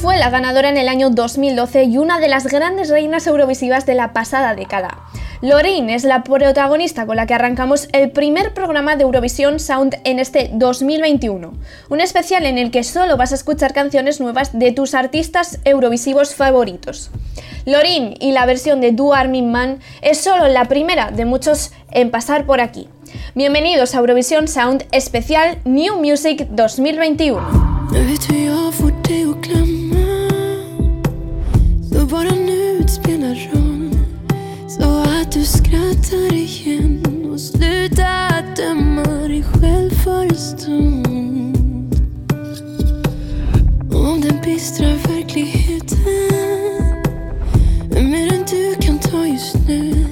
fue 0.00 0.16
la 0.16 0.30
ganadora 0.30 0.70
en 0.70 0.78
el 0.78 0.88
año 0.88 1.10
2012 1.10 1.84
y 1.84 1.98
una 1.98 2.20
de 2.20 2.28
las 2.28 2.46
grandes 2.46 2.88
reinas 2.88 3.26
eurovisivas 3.26 3.84
de 3.84 3.94
la 3.94 4.14
pasada 4.14 4.54
década. 4.54 4.98
Loreen 5.42 5.90
es 5.90 6.04
la 6.04 6.22
protagonista 6.22 7.04
con 7.04 7.16
la 7.16 7.26
que 7.26 7.34
arrancamos 7.34 7.86
el 7.92 8.10
primer 8.10 8.54
programa 8.54 8.96
de 8.96 9.02
Eurovisión 9.02 9.60
Sound 9.60 9.98
en 10.04 10.18
este 10.18 10.50
2021, 10.54 11.52
un 11.90 12.00
especial 12.00 12.46
en 12.46 12.56
el 12.56 12.70
que 12.70 12.82
solo 12.82 13.18
vas 13.18 13.32
a 13.32 13.34
escuchar 13.34 13.74
canciones 13.74 14.20
nuevas 14.20 14.58
de 14.58 14.72
tus 14.72 14.94
artistas 14.94 15.58
eurovisivos 15.64 16.34
favoritos. 16.34 17.10
Loreen 17.66 18.14
y 18.20 18.32
la 18.32 18.46
versión 18.46 18.80
de 18.80 18.92
Do 18.92 19.12
Armin 19.12 19.52
Man 19.52 19.80
es 20.00 20.18
solo 20.18 20.48
la 20.48 20.64
primera 20.64 21.10
de 21.10 21.26
muchos 21.26 21.72
en 21.90 22.10
pasar 22.10 22.46
por 22.46 22.62
aquí. 22.62 22.88
Bienvenidos 23.34 23.94
a 23.94 23.98
Eurovisión 23.98 24.48
Sound 24.48 24.86
especial 24.92 25.58
New 25.64 26.02
Music 26.02 26.46
2021. 26.50 27.40
Skrattar 35.70 36.34
igen 36.34 37.30
och 37.32 37.40
slutar 37.40 38.56
döma 38.56 39.28
dig 39.28 39.42
själv 39.42 39.90
för 39.90 40.22
en 40.22 40.36
stund 40.36 41.94
Om 43.94 44.20
den 44.20 44.40
bistra 44.44 44.86
verkligheten 44.86 45.98
är 47.94 48.02
mer 48.02 48.32
än 48.34 48.44
du 48.50 48.74
kan 48.80 48.98
ta 48.98 49.26
just 49.26 49.56
nu 49.68 50.06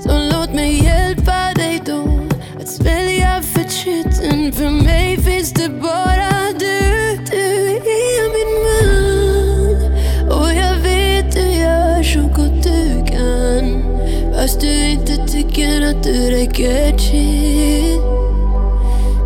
Så 0.00 0.30
låt 0.32 0.54
mig 0.54 0.84
hjälpa 0.84 1.52
dig 1.54 1.82
då 1.86 2.20
att 2.60 2.68
svälja 2.68 3.42
förtreten. 3.42 4.52
För 4.52 4.70
mig 4.70 5.16
finns 5.20 5.52
det 5.52 5.68
bara 5.68 6.45
Fast 14.46 14.60
du 14.60 14.90
inte 14.90 15.16
tycker 15.26 15.82
att 15.90 16.02
du 16.02 16.30
räcker 16.30 16.98
till 16.98 18.00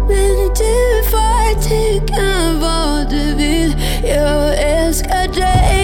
Men 0.09 0.49
du 0.49 1.05
får 1.11 1.63
tycka 1.63 2.59
vad 2.61 3.11
du 3.11 3.35
vill 3.35 3.77
Jag 4.05 4.63
älskar 4.63 5.35
dig 5.35 5.80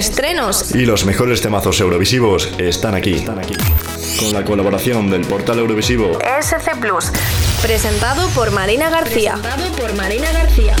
estrenos 0.00 0.74
y 0.74 0.86
los 0.86 1.04
mejores 1.04 1.42
temazos 1.42 1.78
eurovisivos 1.78 2.50
están 2.58 2.94
aquí. 2.94 3.16
Están 3.16 3.38
aquí. 3.38 3.54
Con 4.18 4.32
la 4.32 4.44
colaboración 4.44 5.10
del 5.10 5.26
portal 5.26 5.58
Eurovisivo 5.58 6.18
SC 6.40 6.76
Plus, 6.80 7.12
presentado 7.60 8.26
por 8.30 8.50
Marina 8.50 8.88
García. 8.88 9.34
Presentado 9.34 9.76
por 9.76 9.94
Marina 9.94 10.32
García. 10.32 10.74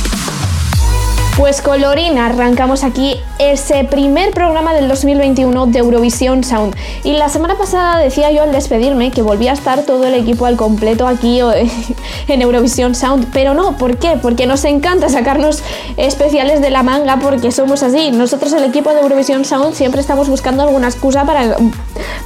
Pues 1.40 1.62
con 1.62 1.80
Lorina 1.80 2.26
arrancamos 2.26 2.84
aquí 2.84 3.16
ese 3.38 3.84
primer 3.84 4.30
programa 4.32 4.74
del 4.74 4.88
2021 4.88 5.68
de 5.68 5.78
Eurovisión 5.78 6.44
Sound. 6.44 6.76
Y 7.02 7.14
la 7.14 7.30
semana 7.30 7.56
pasada 7.56 7.98
decía 7.98 8.30
yo 8.30 8.42
al 8.42 8.52
despedirme 8.52 9.10
que 9.10 9.22
volvía 9.22 9.52
a 9.52 9.54
estar 9.54 9.84
todo 9.84 10.06
el 10.06 10.12
equipo 10.12 10.44
al 10.44 10.58
completo 10.58 11.06
aquí 11.06 11.40
en 12.28 12.42
Eurovisión 12.42 12.94
Sound, 12.94 13.28
pero 13.32 13.54
no, 13.54 13.78
¿por 13.78 13.96
qué? 13.96 14.18
Porque 14.20 14.46
nos 14.46 14.66
encanta 14.66 15.08
sacarnos 15.08 15.62
especiales 15.96 16.60
de 16.60 16.68
la 16.68 16.82
manga 16.82 17.16
porque 17.16 17.52
somos 17.52 17.82
así. 17.82 18.10
Nosotros 18.10 18.52
el 18.52 18.64
equipo 18.64 18.92
de 18.92 19.00
Eurovisión 19.00 19.46
Sound 19.46 19.74
siempre 19.74 20.02
estamos 20.02 20.28
buscando 20.28 20.62
alguna 20.62 20.88
excusa 20.88 21.24
para, 21.24 21.56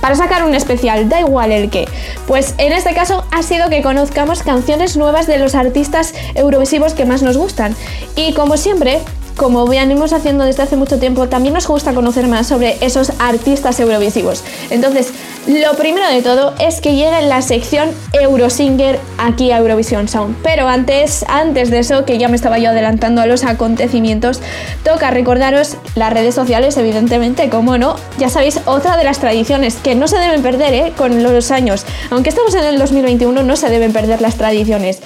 para 0.01 0.17
sacar 0.17 0.43
un 0.43 0.57
especial, 0.57 1.09
da 1.09 1.21
igual 1.21 1.53
el 1.53 1.71
qué. 1.71 1.87
Pues 2.27 2.57
en 2.59 2.73
este 2.73 2.95
caso 2.95 3.25
ha 3.31 3.45
sido 3.45 3.71
que 3.71 3.81
conozcamos 3.81 4.43
canciones 4.43 4.97
nuevas 4.97 5.29
de 5.29 5.39
los 5.39 5.55
artistas 5.55 6.15
eurovisivos 6.35 6.95
que 6.95 7.05
más 7.05 7.23
nos 7.23 7.37
gustan. 7.37 7.77
Y 8.17 8.33
como 8.33 8.57
siempre, 8.57 9.04
como 9.37 9.67
venimos 9.67 10.13
haciendo 10.13 10.45
desde 10.45 10.63
hace 10.63 10.77
mucho 10.77 10.99
tiempo, 10.99 11.29
también 11.29 11.55
nos 11.55 11.67
gusta 11.67 11.93
conocer 11.93 12.27
más 12.29 12.47
sobre 12.47 12.77
esos 12.81 13.13
artistas 13.19 13.81
eurovisivos. 13.81 14.45
Entonces, 14.71 15.13
lo 15.47 15.77
primero 15.77 16.09
de 16.09 16.23
todo 16.23 16.55
es 16.59 16.81
que 16.81 16.95
llegue 16.95 17.21
la 17.23 17.43
sección 17.43 17.91
Eurosinger 18.13 18.99
aquí 19.19 19.53
a 19.53 19.59
Eurovisión 19.59 20.09
Sound. 20.09 20.37
Pero 20.43 20.69
antes, 20.69 21.25
antes 21.29 21.71
de 21.71 21.81
eso, 21.81 22.07
que 22.07 22.17
ya 22.17 22.29
me 22.29 22.37
estaba 22.37 22.59
yo 22.59 22.71
adelantando 22.71 23.21
a 23.21 23.27
los 23.27 23.45
acontecimientos, 23.45 24.41
toca 24.85 25.11
recordaros 25.11 25.77
las 25.97 26.13
redes 26.13 26.35
sociales, 26.35 26.77
evidentemente, 26.79 27.51
como 27.51 27.77
no. 27.77 27.97
Ya 28.19 28.31
sabéis, 28.31 28.61
otra 28.65 28.97
de 28.97 29.05
las 29.05 29.19
tradiciones 29.19 29.75
que 29.77 29.95
no 29.95 30.09
se 30.09 30.19
deben 30.19 30.43
perder 30.43 30.73
¿eh? 30.73 30.93
con 30.97 31.23
los 31.23 31.51
años. 31.51 31.85
Aunque 32.11 32.31
estamos 32.31 32.55
en 32.55 32.65
el 32.65 32.79
2021, 32.79 33.43
no 33.43 33.57
se 33.57 33.69
deben 33.69 33.93
perder 33.93 34.23
las 34.23 34.37
tradiciones. 34.37 35.01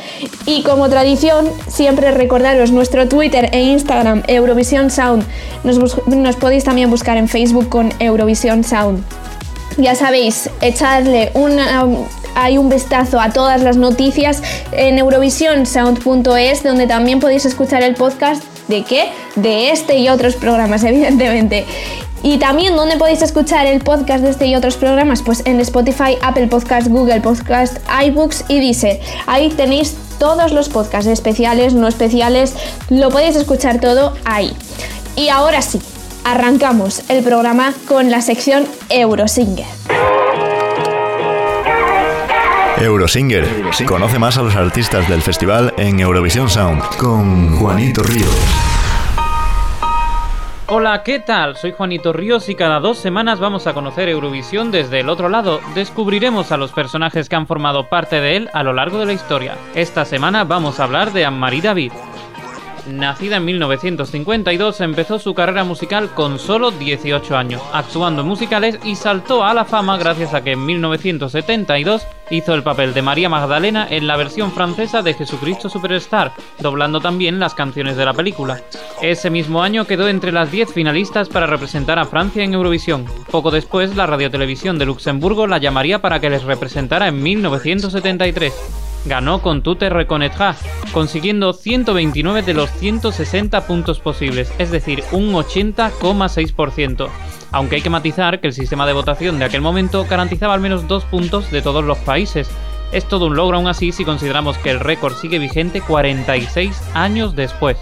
Y 0.47 0.63
como 0.63 0.89
tradición, 0.89 1.49
siempre 1.67 2.13
recordaros 2.13 2.71
nuestro 2.71 3.09
Twitter 3.09 3.51
e 3.53 3.63
Instagram, 3.63 4.23
Eurovisión 4.29 4.91
Sound. 4.91 5.25
Nos, 5.65 5.79
nos 6.07 6.37
podéis 6.37 6.63
también 6.63 6.91
buscar 6.91 7.17
en 7.17 7.29
Facebook 7.29 7.69
con 7.69 7.93
Eurovisión 7.99 8.63
Sound. 8.63 9.03
Ya 9.79 9.95
sabéis, 9.95 10.51
echadle 10.61 11.31
hay 12.35 12.59
un 12.59 12.69
vistazo 12.69 13.21
a 13.21 13.31
todas 13.31 13.63
las 13.63 13.77
noticias 13.77 14.43
en 14.73 14.99
eurovisionsound.es, 14.99 16.65
donde 16.65 16.89
también 16.89 17.21
podéis 17.21 17.47
escuchar 17.47 17.85
el 17.85 17.95
podcast 17.95 18.43
de 18.67 18.83
qué? 18.83 19.05
De 19.37 19.71
este 19.71 19.99
y 19.99 20.09
otros 20.09 20.35
programas, 20.35 20.83
evidentemente. 20.85 21.65
Y 22.25 22.39
también, 22.39 22.75
¿dónde 22.75 22.97
podéis 22.97 23.23
escuchar 23.23 23.67
el 23.67 23.81
podcast 23.81 24.25
de 24.25 24.31
este 24.31 24.47
y 24.49 24.57
otros 24.57 24.77
programas? 24.77 25.23
Pues 25.23 25.43
en 25.47 25.61
Spotify, 25.61 26.19
Apple 26.23 26.49
Podcast, 26.49 26.89
Google 26.89 27.21
Podcast, 27.21 27.77
iBooks 28.05 28.47
y 28.49 28.59
Deezer. 28.59 28.99
Ahí 29.29 29.51
tenéis 29.51 29.97
todos 30.19 30.51
los 30.51 30.69
podcasts 30.69 31.09
especiales, 31.09 31.75
no 31.75 31.87
especiales, 31.87 32.53
lo 32.91 33.11
podéis 33.11 33.37
escuchar 33.37 33.81
todo 33.81 34.15
ahí. 34.25 34.53
Y 35.15 35.29
ahora 35.29 35.63
sí, 35.63 35.81
arrancamos 36.31 37.09
el 37.09 37.25
programa 37.25 37.73
con 37.87 38.11
la 38.11 38.21
sección 38.21 38.67
Eurosinger. 38.91 39.67
Eurosinger. 42.77 43.47
Conoce 43.87 44.19
más 44.19 44.37
a 44.37 44.43
los 44.43 44.55
artistas 44.55 45.09
del 45.09 45.23
festival 45.23 45.73
en 45.79 45.99
Eurovisión 46.01 46.51
Sound 46.51 46.83
con 46.99 47.57
Juanito 47.57 48.03
Ríos. 48.03 48.37
Hola, 50.67 51.03
¿qué 51.03 51.19
tal? 51.19 51.57
Soy 51.57 51.73
Juanito 51.73 52.13
Ríos 52.13 52.51
y 52.51 52.55
cada 52.55 52.79
dos 52.79 52.99
semanas 52.99 53.41
vamos 53.41 53.67
a 53.67 53.73
conocer 53.73 54.11
Eurovisión 54.11 54.71
desde 54.71 55.01
el 55.01 55.09
otro 55.09 55.31
lado. 55.31 55.61
Descubriremos 55.75 56.53
a 56.53 56.59
los 56.59 56.73
personajes 56.73 57.31
que 57.31 57.37
han 57.37 57.47
formado 57.47 57.89
parte 57.89 58.21
de 58.21 58.37
él 58.37 58.51
a 58.53 58.63
lo 58.63 58.75
largo 58.75 58.99
de 58.99 59.07
la 59.07 59.15
historia. 59.15 59.57
Esta 59.75 60.05
semana 60.05 60.45
vamos 60.45 60.79
a 60.79 60.85
hablar 60.85 61.15
de 61.15 61.25
Anne-Marie 61.25 61.63
David. 61.63 61.93
Nacida 62.89 63.37
en 63.37 63.45
1952, 63.45 64.81
empezó 64.81 65.19
su 65.19 65.35
carrera 65.35 65.65
musical 65.65 66.15
con 66.15 66.39
solo 66.39 66.71
18 66.71 67.37
años, 67.37 67.63
actuando 67.73 68.23
en 68.23 68.29
musicales 68.29 68.79
y 68.83 68.97
saltó 68.97 69.45
a 69.45 69.53
la 69.55 69.65
fama 69.65 69.99
gracias 69.99 70.33
a 70.35 70.43
que 70.43 70.53
en 70.53 70.65
1972 70.65 72.07
hizo 72.31 72.55
el 72.55 72.63
papel 72.63 72.95
de 72.95 73.03
María 73.03 73.29
Magdalena 73.29 73.87
en 73.91 74.07
la 74.07 74.17
versión 74.17 74.53
francesa 74.53 75.03
de 75.03 75.15
Jesucristo 75.15 75.69
Superstar, 75.69 76.33
doblando 76.61 77.01
también 77.01 77.39
las 77.39 77.55
canciones 77.55 77.97
de 77.97 78.05
la 78.05 78.15
película. 78.15 78.63
Ese 79.03 79.31
mismo 79.31 79.63
año 79.63 79.87
quedó 79.87 80.09
entre 80.09 80.33
las 80.33 80.51
10 80.51 80.73
finalistas 80.73 81.29
para 81.29 81.47
representar 81.47 81.99
a 81.99 82.07
Francia 82.07 82.43
en 82.43 82.55
Eurovisión. 82.55 83.05
Poco 83.31 83.51
después, 83.51 83.97
la 83.97 84.07
radiotelevisión 84.07 84.79
de 84.79 84.87
Luxemburgo 84.87 85.47
la 85.47 85.59
llamaría 85.59 86.01
para 86.01 86.21
que 86.21 86.31
les 86.31 86.45
representara 86.45 87.09
en 87.09 87.23
1973 87.23 88.88
ganó 89.09 89.43
con 89.43 89.63
Tute 89.63 89.89
Reconnaîtra, 89.89 90.55
consiguiendo 90.93 91.53
129 91.53 92.43
de 92.43 92.55
los 92.55 92.71
160 92.71 93.67
puntos 93.67 93.99
posibles, 94.01 94.53
es 94.59 94.71
decir, 94.71 95.03
un 95.13 95.33
80,6%. 95.33 97.09
Aunque 97.51 97.77
hay 97.77 97.83
que 97.83 97.91
matizar 97.91 98.41
que 98.41 98.49
el 98.49 98.53
sistema 98.53 98.87
de 98.87 98.93
votación 98.93 99.39
de 99.39 99.47
aquel 99.47 99.63
momento 99.63 100.07
garantizaba 100.09 100.55
al 100.55 100.61
menos 100.61 100.87
dos 100.87 101.05
puntos 101.05 101.51
de 101.51 101.63
todos 101.63 101.85
los 101.85 101.99
países. 101.99 102.51
Es 102.93 103.05
todo 103.07 103.27
un 103.27 103.37
logro 103.37 103.59
aún 103.59 103.67
así 103.67 103.93
si 103.93 104.05
consideramos 104.05 104.57
que 104.59 104.71
el 104.71 104.81
récord 104.81 105.15
sigue 105.15 105.39
vigente 105.39 105.81
46 105.81 106.81
años 106.95 107.35
después. 107.37 107.77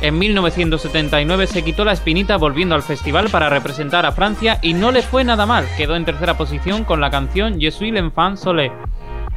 En 0.00 0.18
1979 0.18 1.46
se 1.46 1.62
quitó 1.62 1.84
la 1.84 1.92
espinita 1.92 2.36
volviendo 2.36 2.74
al 2.74 2.82
festival 2.82 3.28
para 3.28 3.50
representar 3.50 4.06
a 4.06 4.12
Francia 4.12 4.58
y 4.62 4.72
no 4.72 4.92
le 4.92 5.02
fue 5.02 5.24
nada 5.24 5.44
mal, 5.44 5.66
quedó 5.76 5.96
en 5.96 6.06
tercera 6.06 6.38
posición 6.38 6.84
con 6.84 7.00
la 7.00 7.10
canción 7.10 7.58
Je 7.60 7.70
suis 7.70 7.92
l'enfant 7.92 8.36
soleil. 8.36 8.72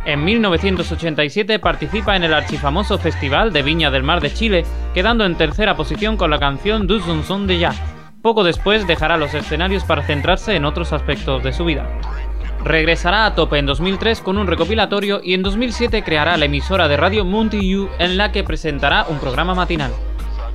En 0.05 0.23
1987 0.23 1.59
participa 1.59 2.15
en 2.15 2.23
el 2.23 2.33
archifamoso 2.33 2.97
Festival 2.97 3.51
de 3.51 3.61
Viña 3.63 3.91
del 3.91 4.03
Mar 4.03 4.21
de 4.21 4.33
Chile, 4.33 4.65
quedando 4.93 5.25
en 5.25 5.35
tercera 5.35 5.75
posición 5.75 6.17
con 6.17 6.29
la 6.31 6.39
canción 6.39 6.87
Du 6.87 6.99
de 7.45 7.59
Ya. 7.59 7.73
Poco 8.21 8.43
después 8.43 8.87
dejará 8.87 9.17
los 9.17 9.33
escenarios 9.33 9.83
para 9.83 10.03
centrarse 10.03 10.55
en 10.55 10.65
otros 10.65 10.93
aspectos 10.93 11.43
de 11.43 11.53
su 11.53 11.65
vida. 11.65 11.87
Regresará 12.63 13.25
a 13.25 13.35
tope 13.35 13.57
en 13.57 13.65
2003 13.65 14.21
con 14.21 14.37
un 14.37 14.47
recopilatorio 14.47 15.21
y 15.23 15.33
en 15.33 15.43
2007 15.43 16.03
creará 16.03 16.35
la 16.37 16.45
emisora 16.45 16.87
de 16.87 16.97
radio 16.97 17.23
Monty 17.23 17.87
en 17.99 18.17
la 18.17 18.31
que 18.31 18.43
presentará 18.43 19.05
un 19.07 19.19
programa 19.19 19.53
matinal. 19.53 19.91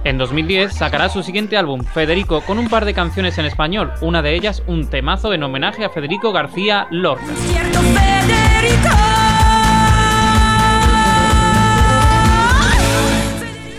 En 0.04 0.18
2010 0.18 0.74
sacará 0.74 1.08
su 1.08 1.22
siguiente 1.22 1.56
álbum, 1.56 1.82
Federico, 1.82 2.42
con 2.42 2.58
un 2.58 2.68
par 2.68 2.84
de 2.84 2.92
canciones 2.92 3.38
en 3.38 3.46
español, 3.46 3.92
una 4.02 4.20
de 4.20 4.34
ellas 4.34 4.62
un 4.66 4.90
temazo 4.90 5.32
en 5.32 5.42
homenaje 5.42 5.82
a 5.82 5.88
Federico 5.88 6.30
García 6.30 6.86
Lorca. 6.90 7.24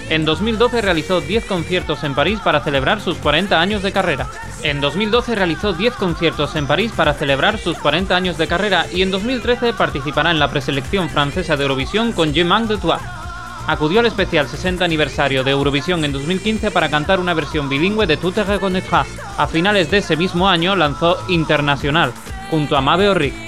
En 0.10 0.24
2012 0.24 0.82
realizó 0.82 1.20
10 1.20 1.46
conciertos 1.46 2.04
en 2.04 2.14
París 2.14 2.40
para 2.44 2.64
celebrar 2.64 3.02
sus 3.02 3.18
40 3.18 3.60
años 3.60 3.82
de 3.82 3.92
carrera. 3.92 4.28
En 4.62 4.80
2012 4.80 5.34
realizó 5.34 5.74
10 5.74 5.96
conciertos 5.96 6.56
en 6.56 6.68
París 6.68 6.92
para 6.96 7.16
celebrar 7.16 7.58
sus 7.58 7.78
40 7.80 8.16
años 8.16 8.38
de 8.38 8.48
carrera 8.48 8.86
y 8.94 9.02
en 9.02 9.10
2013 9.10 9.74
participará 9.74 10.30
en 10.30 10.40
la 10.40 10.50
preselección 10.50 11.10
francesa 11.10 11.58
de 11.58 11.64
Eurovisión 11.64 12.12
con 12.12 12.34
Je 12.34 12.44
de 12.44 12.78
Toi. 12.78 13.00
Acudió 13.68 14.00
al 14.00 14.06
especial 14.06 14.48
60 14.48 14.86
aniversario 14.86 15.44
de 15.44 15.52
Eurovisión 15.52 16.06
en 16.06 16.12
2015 16.12 16.70
para 16.70 16.90
cantar 16.90 17.20
una 17.20 17.34
versión 17.34 17.68
bilingüe 17.68 18.06
de 18.06 18.18
Tout 18.18 18.36
te 18.36 18.44
reconnaîtras. 18.44 19.08
A 19.38 19.48
finales 19.48 19.90
de 19.90 19.98
ese 19.98 20.16
mismo 20.16 20.48
año 20.48 20.76
lanzó 20.76 21.18
Internacional, 21.30 22.14
junto 22.52 22.78
a 22.78 22.82
Mabe 22.82 23.12
Rick. 23.16 23.45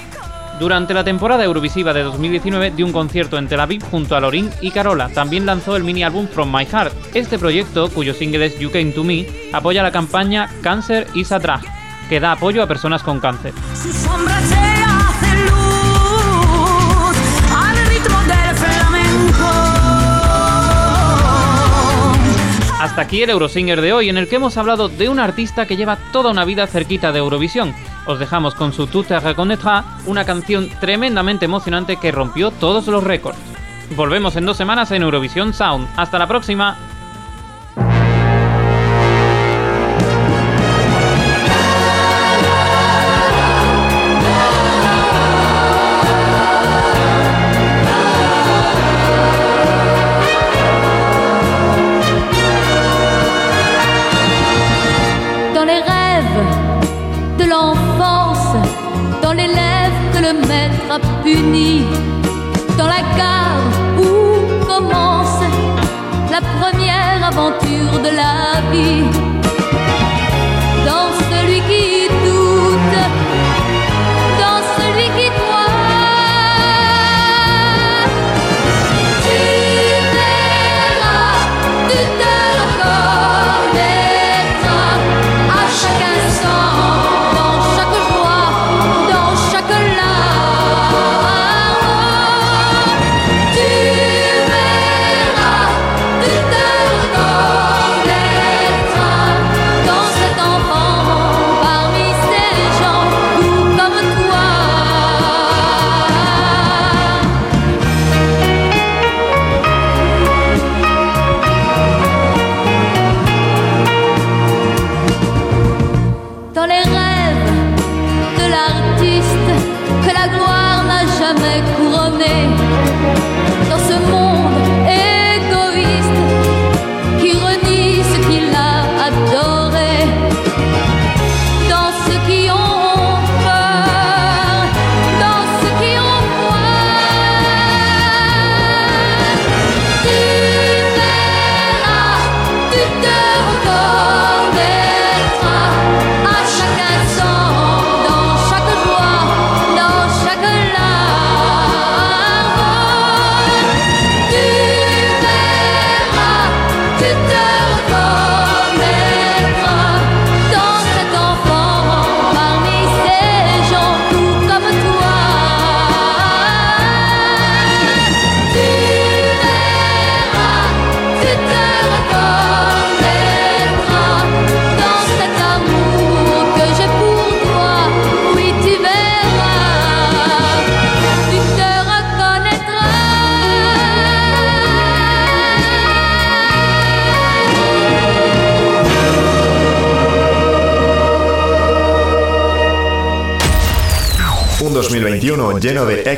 Durante 0.58 0.92
la 0.92 1.04
temporada 1.04 1.44
Eurovisiva 1.44 1.92
de 1.92 2.02
2019 2.02 2.72
dio 2.72 2.84
un 2.84 2.90
concierto 2.92 3.38
en 3.38 3.46
Tel 3.46 3.60
Aviv 3.60 3.80
junto 3.84 4.16
a 4.16 4.20
Lorin 4.20 4.50
y 4.60 4.72
Carola. 4.72 5.08
También 5.08 5.46
lanzó 5.46 5.76
el 5.76 5.84
mini 5.84 6.02
álbum 6.02 6.26
From 6.26 6.52
My 6.52 6.66
Heart. 6.66 6.92
Este 7.14 7.38
proyecto, 7.38 7.88
cuyo 7.90 8.12
single 8.12 8.46
es 8.46 8.58
You 8.58 8.70
Came 8.72 8.90
to 8.90 9.04
Me, 9.04 9.24
apoya 9.52 9.84
la 9.84 9.92
campaña 9.92 10.50
Cancer 10.60 11.06
is 11.14 11.30
a 11.30 11.38
Drag, 11.38 11.60
que 12.08 12.18
da 12.18 12.32
apoyo 12.32 12.60
a 12.60 12.66
personas 12.66 13.04
con 13.04 13.20
cáncer. 13.20 13.52
Hasta 22.80 23.02
aquí 23.02 23.22
el 23.22 23.30
Eurosinger 23.30 23.80
de 23.80 23.92
hoy, 23.92 24.08
en 24.08 24.18
el 24.18 24.28
que 24.28 24.36
hemos 24.36 24.56
hablado 24.56 24.88
de 24.88 25.08
un 25.08 25.20
artista 25.20 25.66
que 25.66 25.76
lleva 25.76 25.98
toda 26.12 26.30
una 26.30 26.44
vida 26.44 26.66
cerquita 26.66 27.12
de 27.12 27.20
Eurovisión. 27.20 27.74
Os 28.08 28.18
dejamos 28.18 28.54
con 28.54 28.72
su 28.72 28.86
Tout 28.86 29.06
te 29.06 29.20
reconnaîtra, 29.20 29.84
una 30.06 30.24
canción 30.24 30.70
tremendamente 30.80 31.44
emocionante 31.44 31.98
que 31.98 32.10
rompió 32.10 32.50
todos 32.50 32.86
los 32.86 33.04
récords. 33.04 33.38
Volvemos 33.96 34.34
en 34.36 34.46
dos 34.46 34.56
semanas 34.56 34.90
en 34.92 35.02
Eurovisión 35.02 35.52
Sound. 35.52 35.86
Hasta 35.94 36.18
la 36.18 36.26
próxima. 36.26 36.78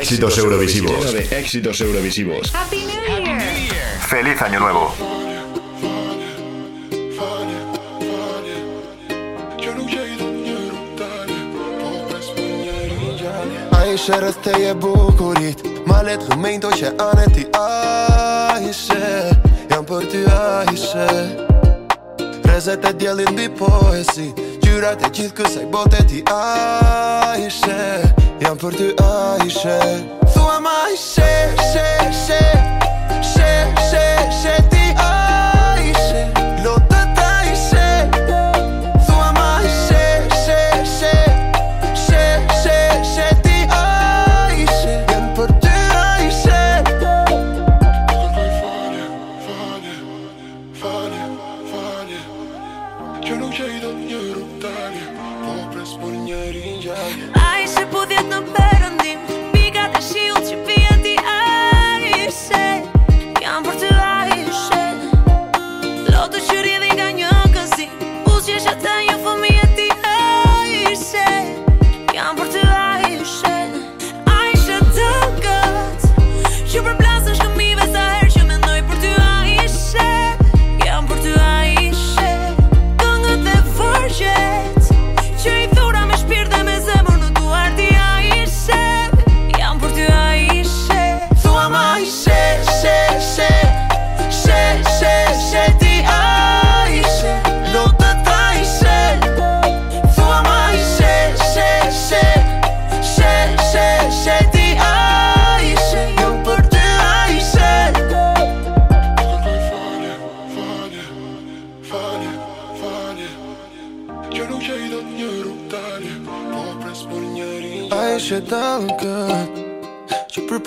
Éxitos 0.01 0.37
eurovisivos. 0.39 1.05
Lleno 1.05 1.11
de 1.11 1.39
éxitos 1.39 1.79
eurovisivos. 1.79 2.53
Happy 2.55 2.85
New 2.85 3.23
Year. 3.23 3.99
¡Feliz 4.09 4.41
Año 4.41 4.59
Nuevo! 4.59 4.93
Aisha 13.71 14.19
rëste 14.21 14.53
je 14.55 14.73
bukurit 14.73 15.59
Malet 15.85 16.21
lumejnë 16.31 16.61
to 16.63 16.69
që 16.79 16.93
anë 16.95 17.25
ti 17.35 17.43
Aisha 17.59 19.01
Jam 19.69 19.83
për 19.89 20.07
ty 20.13 20.21
Aisha 20.31 21.09
Rezet 22.47 22.87
e 22.87 24.50
Mënyrat 24.71 25.01
e 25.03 25.09
gjithë 25.11 25.35
kësaj 25.35 25.65
bote 25.67 25.99
ti 26.07 26.21
a 26.31 27.33
ishe 27.43 27.75
Jam 28.39 28.55
për 28.55 28.77
ty 28.79 28.87
a 29.03 29.35
ishe. 29.43 29.75
Thua 30.31 30.61
ma 30.63 30.77
she, 30.95 31.27
she, 31.73 31.83
she, 32.23 32.39
she, 32.39 32.39
she, 33.33 33.51
she, 33.91 33.91
she, 33.91 34.05
she, 34.07 34.07
she, 34.39 34.47
she, 34.47 34.55
she, 34.55 34.61
she, 34.61 34.71
she 34.71 34.80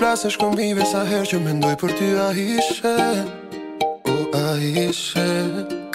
flasësh 0.04 0.36
kombive 0.36 0.84
sa 0.84 1.00
herë 1.08 1.24
që 1.30 1.38
mendoj 1.40 1.76
për 1.80 1.92
ty 1.96 2.08
a 2.20 2.26
ishe? 2.36 2.92
O 4.12 4.16
a 4.36 4.50
ishe? 4.60 5.24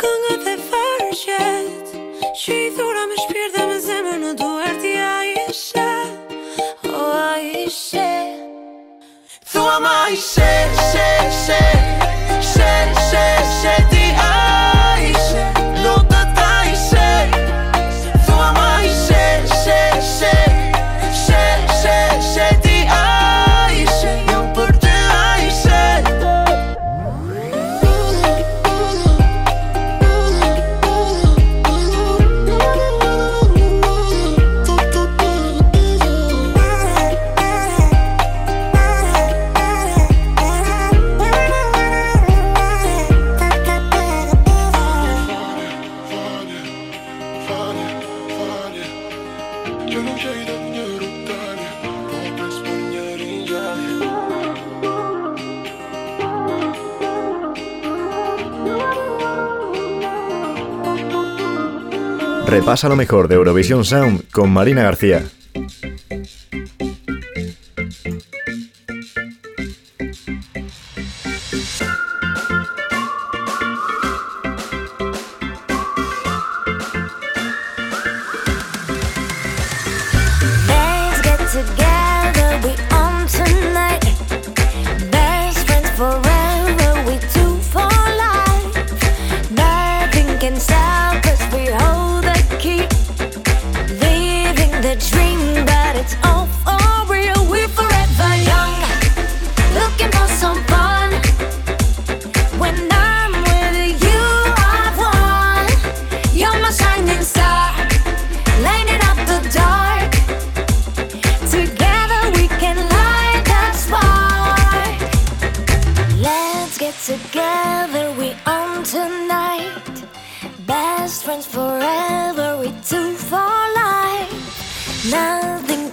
Këngë 0.01 0.37
dhe 0.45 0.55
farqet 0.71 1.93
Që 2.41 2.57
i 2.57 2.71
thura 2.73 3.05
me 3.11 3.21
shpirë 3.21 3.51
dhe 3.53 3.65
me 3.69 3.77
zemër 3.85 4.17
në 4.23 4.31
duar 4.41 4.79
ti 4.81 4.95
a 4.97 5.17
ishe? 5.45 5.91
O 6.89 7.03
a 7.19 7.35
ishe? 7.61 8.09
Thua 9.51 9.77
ma 9.85 9.99
ishe, 10.15 10.49
she, 10.89 11.09
she 11.43 11.78
Repasa 62.59 62.89
lo 62.89 62.97
mejor 62.97 63.29
de 63.29 63.35
Eurovisión 63.35 63.85
Sound 63.85 64.29
con 64.31 64.51
Marina 64.51 64.83
García. 64.83 65.23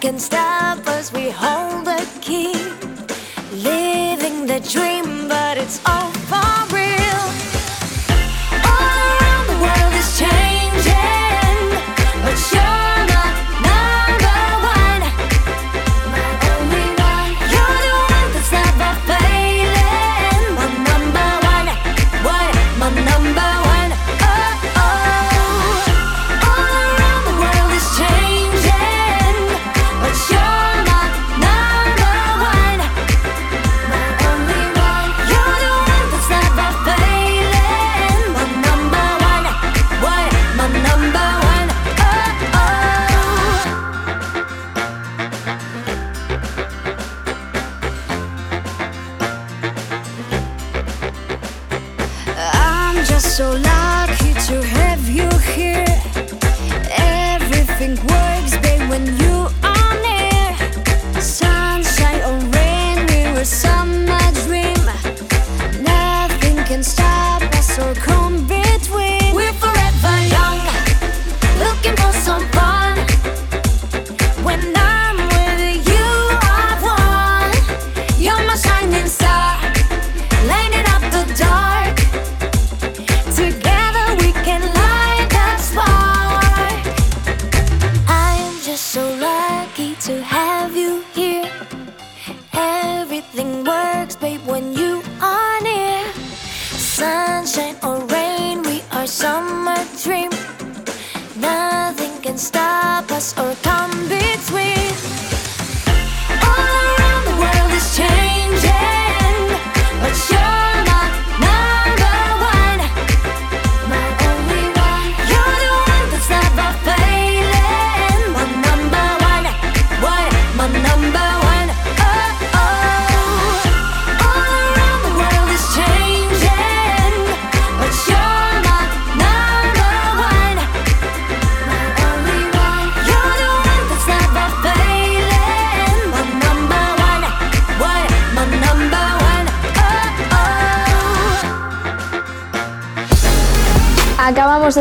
Can 0.06 0.20
stop 0.20 0.86
us, 0.86 1.12
we 1.12 1.30
hold 1.30 1.84
the 1.84 2.00
key. 2.20 2.54
Living 3.52 4.46
the 4.46 4.60
dream, 4.60 5.26
but 5.26 5.58
it's 5.58 5.80
all 5.84 6.15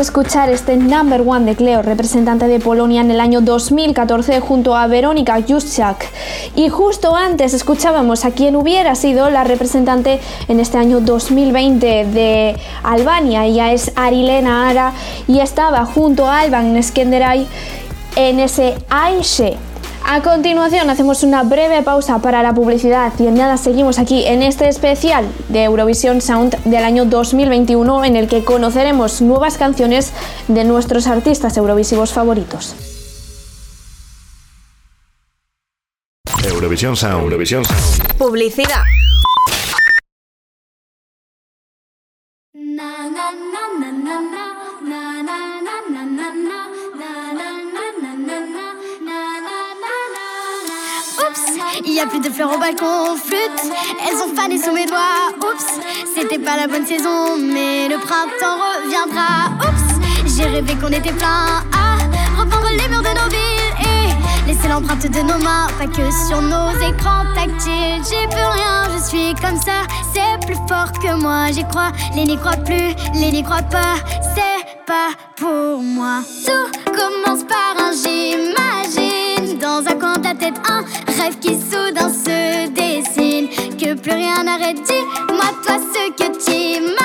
escuchar 0.00 0.50
este 0.50 0.76
Number 0.76 1.22
One 1.26 1.44
de 1.44 1.56
Cleo, 1.56 1.82
representante 1.82 2.48
de 2.48 2.60
Polonia 2.60 3.00
en 3.00 3.10
el 3.10 3.20
año 3.20 3.40
2014 3.40 4.40
junto 4.40 4.76
a 4.76 4.86
Verónica 4.86 5.38
Juszczak. 5.46 6.04
Y 6.54 6.68
justo 6.68 7.14
antes 7.14 7.54
escuchábamos 7.54 8.24
a 8.24 8.30
quien 8.30 8.56
hubiera 8.56 8.94
sido 8.94 9.30
la 9.30 9.44
representante 9.44 10.20
en 10.48 10.60
este 10.60 10.78
año 10.78 11.00
2020 11.00 11.86
de 12.06 12.56
Albania. 12.82 13.44
Ella 13.44 13.72
es 13.72 13.92
Arilena 13.96 14.68
Ara 14.68 14.92
y 15.28 15.40
estaba 15.40 15.84
junto 15.84 16.26
a 16.26 16.40
Alban 16.40 16.72
Neskenderay 16.72 17.46
en 18.16 18.40
ese 18.40 18.74
Aishe 18.88 19.56
a 20.08 20.22
continuación 20.22 20.88
hacemos 20.88 21.24
una 21.24 21.42
breve 21.42 21.82
pausa 21.82 22.20
para 22.20 22.42
la 22.42 22.54
publicidad 22.54 23.12
y 23.18 23.26
en 23.26 23.34
nada 23.34 23.56
seguimos 23.56 23.98
aquí 23.98 24.24
en 24.24 24.42
este 24.42 24.68
especial 24.68 25.26
de 25.48 25.64
Eurovisión 25.64 26.20
Sound 26.20 26.56
del 26.64 26.84
año 26.84 27.04
2021 27.06 28.04
en 28.04 28.14
el 28.14 28.28
que 28.28 28.44
conoceremos 28.44 29.20
nuevas 29.20 29.58
canciones 29.58 30.12
de 30.46 30.62
nuestros 30.62 31.08
artistas 31.08 31.56
eurovisivos 31.56 32.12
favoritos. 32.12 32.76
Eurovisión 36.44 36.96
Sound. 36.96 37.24
Eurovisión 37.24 37.64
Sound. 37.64 38.14
Publicidad. 38.16 38.82
Y 51.96 52.00
a 52.00 52.06
plus 52.06 52.20
de 52.20 52.28
fleurs 52.28 52.54
au 52.54 52.58
balcon, 52.58 53.16
flûte, 53.16 53.72
elles 54.06 54.16
ont 54.18 54.34
fané 54.36 54.58
sous 54.62 54.72
mes 54.72 54.84
doigts. 54.84 55.32
Oups, 55.38 55.80
c'était 56.14 56.38
pas 56.38 56.56
la 56.56 56.66
bonne 56.66 56.84
saison, 56.84 57.38
mais 57.38 57.88
le 57.88 57.96
printemps 57.96 58.58
reviendra. 58.82 59.48
Oups, 59.60 60.36
j'ai 60.36 60.44
rêvé 60.44 60.74
qu'on 60.74 60.88
était 60.88 61.12
plein 61.12 61.64
à 61.72 61.96
reprendre 62.38 62.68
les 62.68 62.86
murs 62.88 63.00
de 63.00 63.18
nos 63.18 63.30
villes 63.30 63.72
et 63.80 64.46
laisser 64.46 64.68
l'empreinte 64.68 65.06
de 65.06 65.20
nos 65.22 65.38
mains, 65.38 65.68
pas 65.78 65.86
que 65.86 66.10
sur 66.28 66.42
nos 66.42 66.70
écrans 66.86 67.24
tactiles. 67.34 68.02
J'ai 68.10 68.28
plus 68.28 68.44
rien, 68.44 68.88
je 68.94 69.02
suis 69.02 69.34
comme 69.40 69.58
ça, 69.58 69.86
c'est 70.12 70.46
plus 70.46 70.58
fort 70.68 70.92
que 70.92 71.18
moi. 71.18 71.50
J'y 71.50 71.64
crois, 71.64 71.92
les 72.14 72.24
n'y 72.24 72.36
croient 72.36 72.58
plus, 72.58 72.94
les 73.14 73.32
n'y 73.32 73.42
croient 73.42 73.62
pas, 73.62 73.94
c'est 74.34 74.84
pas 74.86 75.12
pour 75.36 75.80
moi. 75.80 76.20
Tout 76.44 76.92
commence 76.92 77.44
par 77.44 77.74
un 77.82 77.92
j'imagine 77.92 79.58
dans 79.58 79.78
un 79.78 79.98
coin 79.98 80.18
de 80.18 80.22
ta 80.22 80.34
tête 80.34 80.60
un 80.68 80.84
rêve 81.26 81.38
qui 81.40 81.54
soudain 81.54 82.08
se 82.08 82.68
dessine. 82.68 83.48
Que 83.76 83.94
plus 83.94 84.12
rien 84.12 84.44
n'arrête, 84.44 84.76
dis-moi 84.76 85.50
toi 85.64 85.76
ce 85.92 86.10
que 86.10 86.38
t'imagines. 86.38 86.95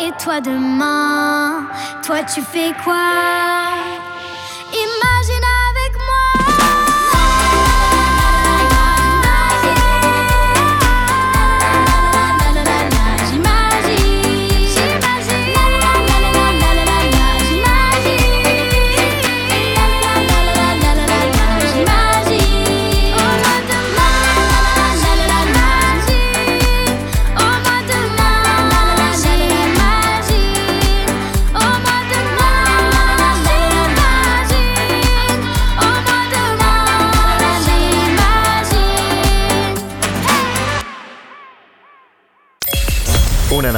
Et 0.00 0.12
toi 0.22 0.40
demain, 0.40 1.66
toi 2.04 2.22
tu 2.22 2.40
fais 2.40 2.72
quoi? 2.84 2.94
Imagine 4.72 5.57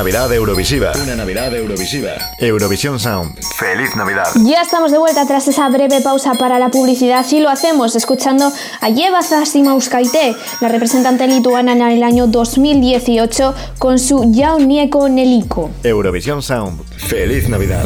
Navidad 0.01 0.33
Eurovisiva. 0.33 0.93
Una 1.05 1.15
Navidad 1.15 1.55
Eurovisiva. 1.55 2.13
Eurovisión 2.39 2.99
Sound. 2.99 3.39
¡Feliz 3.59 3.95
Navidad! 3.97 4.29
Ya 4.47 4.63
estamos 4.63 4.93
de 4.93 4.97
vuelta 4.97 5.27
tras 5.27 5.47
esa 5.47 5.69
breve 5.69 6.01
pausa 6.01 6.33
para 6.39 6.59
la 6.59 6.71
publicidad 6.71 7.27
y 7.31 7.41
lo 7.41 7.51
hacemos 7.51 7.95
escuchando 7.95 8.51
a 8.81 8.89
Yeva 8.89 9.23
Zasimauskaite, 9.23 10.35
la 10.63 10.69
representante 10.69 11.27
lituana 11.27 11.73
en 11.73 11.83
el 11.83 12.03
año 12.03 12.29
2018, 12.29 13.55
con 13.79 13.99
su 13.99 14.33
Jaunieko 14.35 15.07
Neliko. 15.11 15.71
Eurovisión 15.83 16.41
Sound. 16.41 16.83
¡Feliz 16.97 17.51
Navidad! 17.51 17.85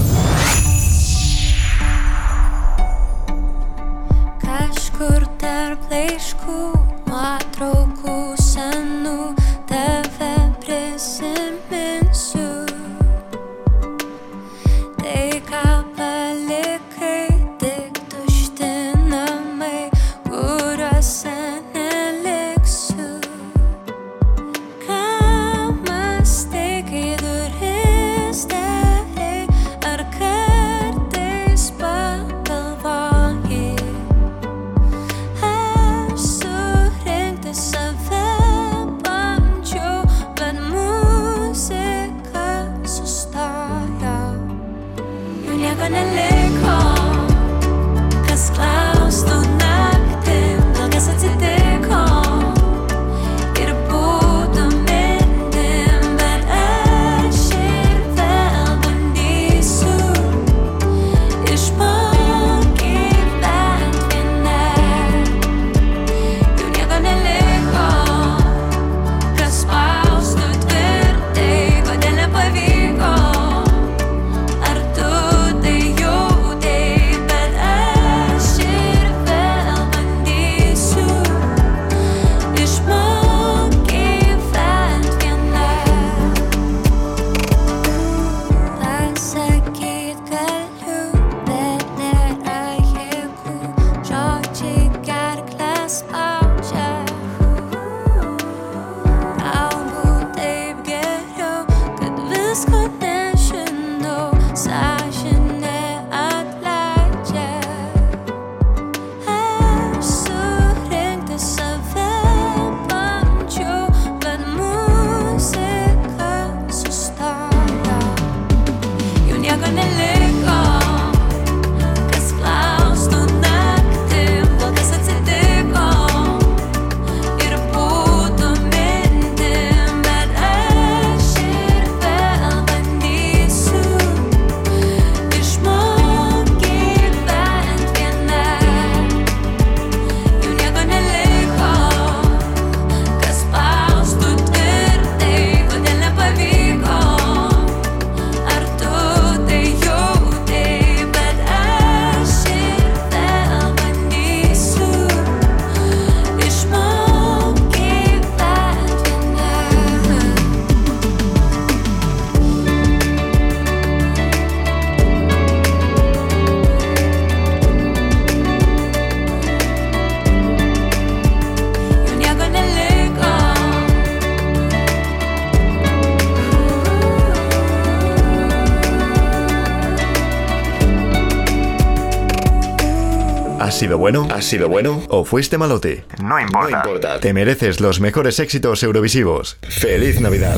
Sido 183.85 183.99
bueno? 183.99 184.27
¿Has 184.31 184.47
sido 184.47 184.71
bueno? 184.71 185.03
¿O 185.11 185.27
fuiste 185.27 185.59
malote? 185.59 186.05
No 186.23 186.41
importa. 186.41 186.71
No 186.71 186.77
importa. 186.79 187.21
Te 187.21 187.35
mereces 187.35 187.83
los 187.83 188.01
mejores 188.01 188.41
éxitos 188.41 188.83
eurovisivos. 188.83 189.59
¡Feliz 189.61 190.23
Navidad! 190.23 190.57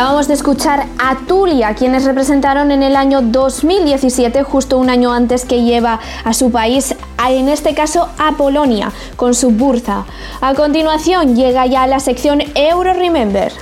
Acabamos 0.00 0.28
de 0.28 0.32
escuchar 0.32 0.86
a 0.98 1.26
Tulia, 1.26 1.74
quienes 1.74 2.06
representaron 2.06 2.70
en 2.70 2.82
el 2.82 2.96
año 2.96 3.20
2017, 3.20 4.42
justo 4.44 4.78
un 4.78 4.88
año 4.88 5.12
antes 5.12 5.44
que 5.44 5.62
lleva 5.62 6.00
a 6.24 6.32
su 6.32 6.50
país, 6.50 6.96
en 7.28 7.50
este 7.50 7.74
caso 7.74 8.08
a 8.16 8.32
Polonia, 8.32 8.92
con 9.16 9.34
su 9.34 9.50
Burza. 9.50 10.06
A 10.40 10.54
continuación 10.54 11.36
llega 11.36 11.66
ya 11.66 11.86
la 11.86 12.00
sección 12.00 12.42
Euro 12.54 12.94
Remember. 12.94 13.52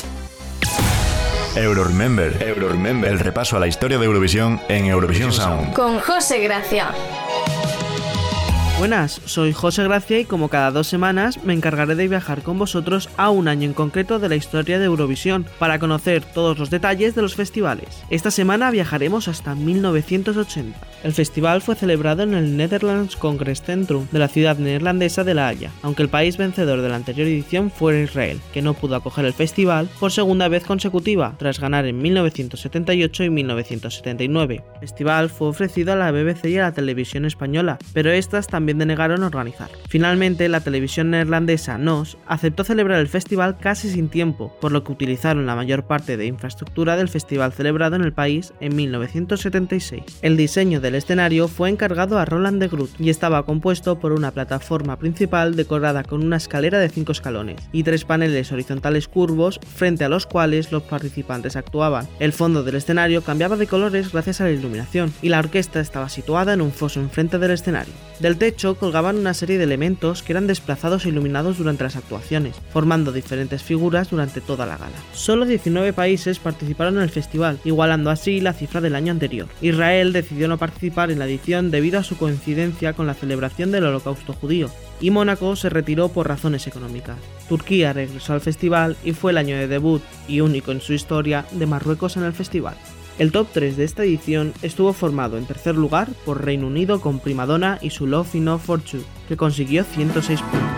Euro 1.56 1.82
Remember, 1.82 2.40
Euro 2.40 2.68
Remember, 2.68 3.10
el 3.10 3.18
repaso 3.18 3.56
a 3.56 3.58
la 3.58 3.66
historia 3.66 3.98
de 3.98 4.04
Eurovisión 4.04 4.60
en 4.68 4.86
Eurovisión 4.86 5.32
Sound. 5.32 5.74
Con 5.74 5.98
José 5.98 6.38
Gracia. 6.38 6.92
Buenas, 8.78 9.20
soy 9.24 9.52
José 9.52 9.82
Gracia 9.82 10.20
y 10.20 10.24
como 10.24 10.48
cada 10.48 10.70
dos 10.70 10.86
semanas 10.86 11.42
me 11.42 11.52
encargaré 11.52 11.96
de 11.96 12.06
viajar 12.06 12.42
con 12.42 12.60
vosotros 12.60 13.08
a 13.16 13.28
un 13.28 13.48
año 13.48 13.64
en 13.64 13.74
concreto 13.74 14.20
de 14.20 14.28
la 14.28 14.36
historia 14.36 14.78
de 14.78 14.84
Eurovisión 14.84 15.46
para 15.58 15.80
conocer 15.80 16.22
todos 16.22 16.60
los 16.60 16.70
detalles 16.70 17.16
de 17.16 17.22
los 17.22 17.34
festivales. 17.34 18.04
Esta 18.08 18.30
semana 18.30 18.70
viajaremos 18.70 19.26
hasta 19.26 19.56
1980. 19.56 20.78
El 21.02 21.12
festival 21.12 21.60
fue 21.60 21.74
celebrado 21.74 22.22
en 22.22 22.34
el 22.34 22.56
Netherlands 22.56 23.16
Congress 23.16 23.62
Centrum 23.62 24.06
de 24.12 24.18
la 24.20 24.28
ciudad 24.28 24.58
neerlandesa 24.58 25.24
de 25.24 25.34
La 25.34 25.48
Haya, 25.48 25.72
aunque 25.82 26.02
el 26.02 26.08
país 26.08 26.36
vencedor 26.36 26.80
de 26.80 26.88
la 26.88 26.96
anterior 26.96 27.26
edición 27.26 27.72
fue 27.72 28.02
Israel, 28.02 28.40
que 28.52 28.62
no 28.62 28.74
pudo 28.74 28.96
acoger 28.96 29.24
el 29.24 29.32
festival 29.32 29.88
por 29.98 30.12
segunda 30.12 30.48
vez 30.48 30.64
consecutiva, 30.64 31.34
tras 31.38 31.60
ganar 31.60 31.86
en 31.86 32.00
1978 32.00 33.24
y 33.24 33.30
1979. 33.30 34.64
El 34.74 34.80
festival 34.80 35.30
fue 35.30 35.48
ofrecido 35.48 35.92
a 35.92 35.96
la 35.96 36.12
BBC 36.12 36.46
y 36.46 36.58
a 36.58 36.62
la 36.62 36.72
televisión 36.72 37.24
española, 37.24 37.78
pero 37.92 38.10
estas 38.10 38.46
también 38.46 38.67
denegaron 38.76 39.22
organizar. 39.22 39.70
Finalmente, 39.88 40.48
la 40.48 40.60
televisión 40.60 41.10
neerlandesa 41.10 41.78
NOS 41.78 42.18
aceptó 42.26 42.64
celebrar 42.64 42.98
el 42.98 43.08
festival 43.08 43.58
casi 43.58 43.88
sin 43.90 44.08
tiempo, 44.08 44.54
por 44.60 44.72
lo 44.72 44.84
que 44.84 44.92
utilizaron 44.92 45.46
la 45.46 45.56
mayor 45.56 45.84
parte 45.84 46.16
de 46.16 46.26
infraestructura 46.26 46.96
del 46.96 47.08
festival 47.08 47.52
celebrado 47.52 47.96
en 47.96 48.02
el 48.02 48.12
país 48.12 48.52
en 48.60 48.76
1976. 48.76 50.02
El 50.22 50.36
diseño 50.36 50.80
del 50.80 50.96
escenario 50.96 51.48
fue 51.48 51.70
encargado 51.70 52.18
a 52.18 52.24
Roland 52.24 52.60
de 52.60 52.68
Groot 52.68 53.00
y 53.00 53.10
estaba 53.10 53.44
compuesto 53.44 53.98
por 53.98 54.12
una 54.12 54.32
plataforma 54.32 54.98
principal 54.98 55.56
decorada 55.56 56.02
con 56.02 56.24
una 56.24 56.36
escalera 56.36 56.78
de 56.78 56.88
cinco 56.88 57.12
escalones 57.12 57.56
y 57.72 57.82
tres 57.84 58.04
paneles 58.04 58.50
horizontales 58.52 59.08
curvos 59.08 59.60
frente 59.74 60.04
a 60.04 60.08
los 60.08 60.26
cuales 60.26 60.72
los 60.72 60.82
participantes 60.82 61.56
actuaban. 61.56 62.08
El 62.18 62.32
fondo 62.32 62.62
del 62.62 62.74
escenario 62.74 63.22
cambiaba 63.22 63.56
de 63.56 63.66
colores 63.66 64.12
gracias 64.12 64.40
a 64.40 64.44
la 64.44 64.50
iluminación 64.50 65.12
y 65.22 65.28
la 65.28 65.38
orquesta 65.38 65.80
estaba 65.80 66.08
situada 66.08 66.52
en 66.52 66.60
un 66.60 66.72
foso 66.72 67.00
enfrente 67.00 67.38
del 67.38 67.52
escenario. 67.52 67.92
Del 68.20 68.36
techo 68.36 68.57
colgaban 68.78 69.16
una 69.16 69.34
serie 69.34 69.58
de 69.58 69.64
elementos 69.64 70.22
que 70.22 70.32
eran 70.32 70.46
desplazados 70.46 71.04
e 71.04 71.10
iluminados 71.10 71.58
durante 71.58 71.84
las 71.84 71.96
actuaciones, 71.96 72.56
formando 72.72 73.12
diferentes 73.12 73.62
figuras 73.62 74.10
durante 74.10 74.40
toda 74.40 74.66
la 74.66 74.76
gala. 74.76 74.96
Solo 75.12 75.46
19 75.46 75.92
países 75.92 76.38
participaron 76.38 76.96
en 76.96 77.02
el 77.02 77.10
festival, 77.10 77.60
igualando 77.64 78.10
así 78.10 78.40
la 78.40 78.52
cifra 78.52 78.80
del 78.80 78.94
año 78.94 79.12
anterior. 79.12 79.48
Israel 79.62 80.12
decidió 80.12 80.48
no 80.48 80.58
participar 80.58 81.10
en 81.10 81.18
la 81.20 81.26
edición 81.26 81.70
debido 81.70 81.98
a 81.98 82.04
su 82.04 82.16
coincidencia 82.16 82.92
con 82.92 83.06
la 83.06 83.14
celebración 83.14 83.70
del 83.70 83.84
Holocausto 83.84 84.32
judío, 84.32 84.70
y 85.00 85.10
Mónaco 85.10 85.54
se 85.54 85.68
retiró 85.68 86.08
por 86.08 86.28
razones 86.28 86.66
económicas. 86.66 87.16
Turquía 87.48 87.92
regresó 87.92 88.32
al 88.32 88.40
festival 88.40 88.96
y 89.04 89.12
fue 89.12 89.32
el 89.32 89.38
año 89.38 89.56
de 89.56 89.68
debut 89.68 90.02
y 90.26 90.40
único 90.40 90.72
en 90.72 90.80
su 90.80 90.92
historia 90.92 91.46
de 91.52 91.66
Marruecos 91.66 92.16
en 92.16 92.24
el 92.24 92.32
festival. 92.32 92.74
El 93.18 93.32
top 93.32 93.48
3 93.52 93.76
de 93.76 93.82
esta 93.82 94.04
edición 94.04 94.52
estuvo 94.62 94.92
formado 94.92 95.38
en 95.38 95.44
tercer 95.44 95.74
lugar 95.74 96.08
por 96.24 96.44
Reino 96.44 96.68
Unido 96.68 97.00
con 97.00 97.18
Primadonna 97.18 97.78
y 97.82 97.90
su 97.90 98.06
Love 98.06 98.36
Enough 98.36 98.60
for 98.60 98.80
Two, 98.80 99.00
que 99.26 99.36
consiguió 99.36 99.82
106 99.82 100.40
puntos. 100.40 100.68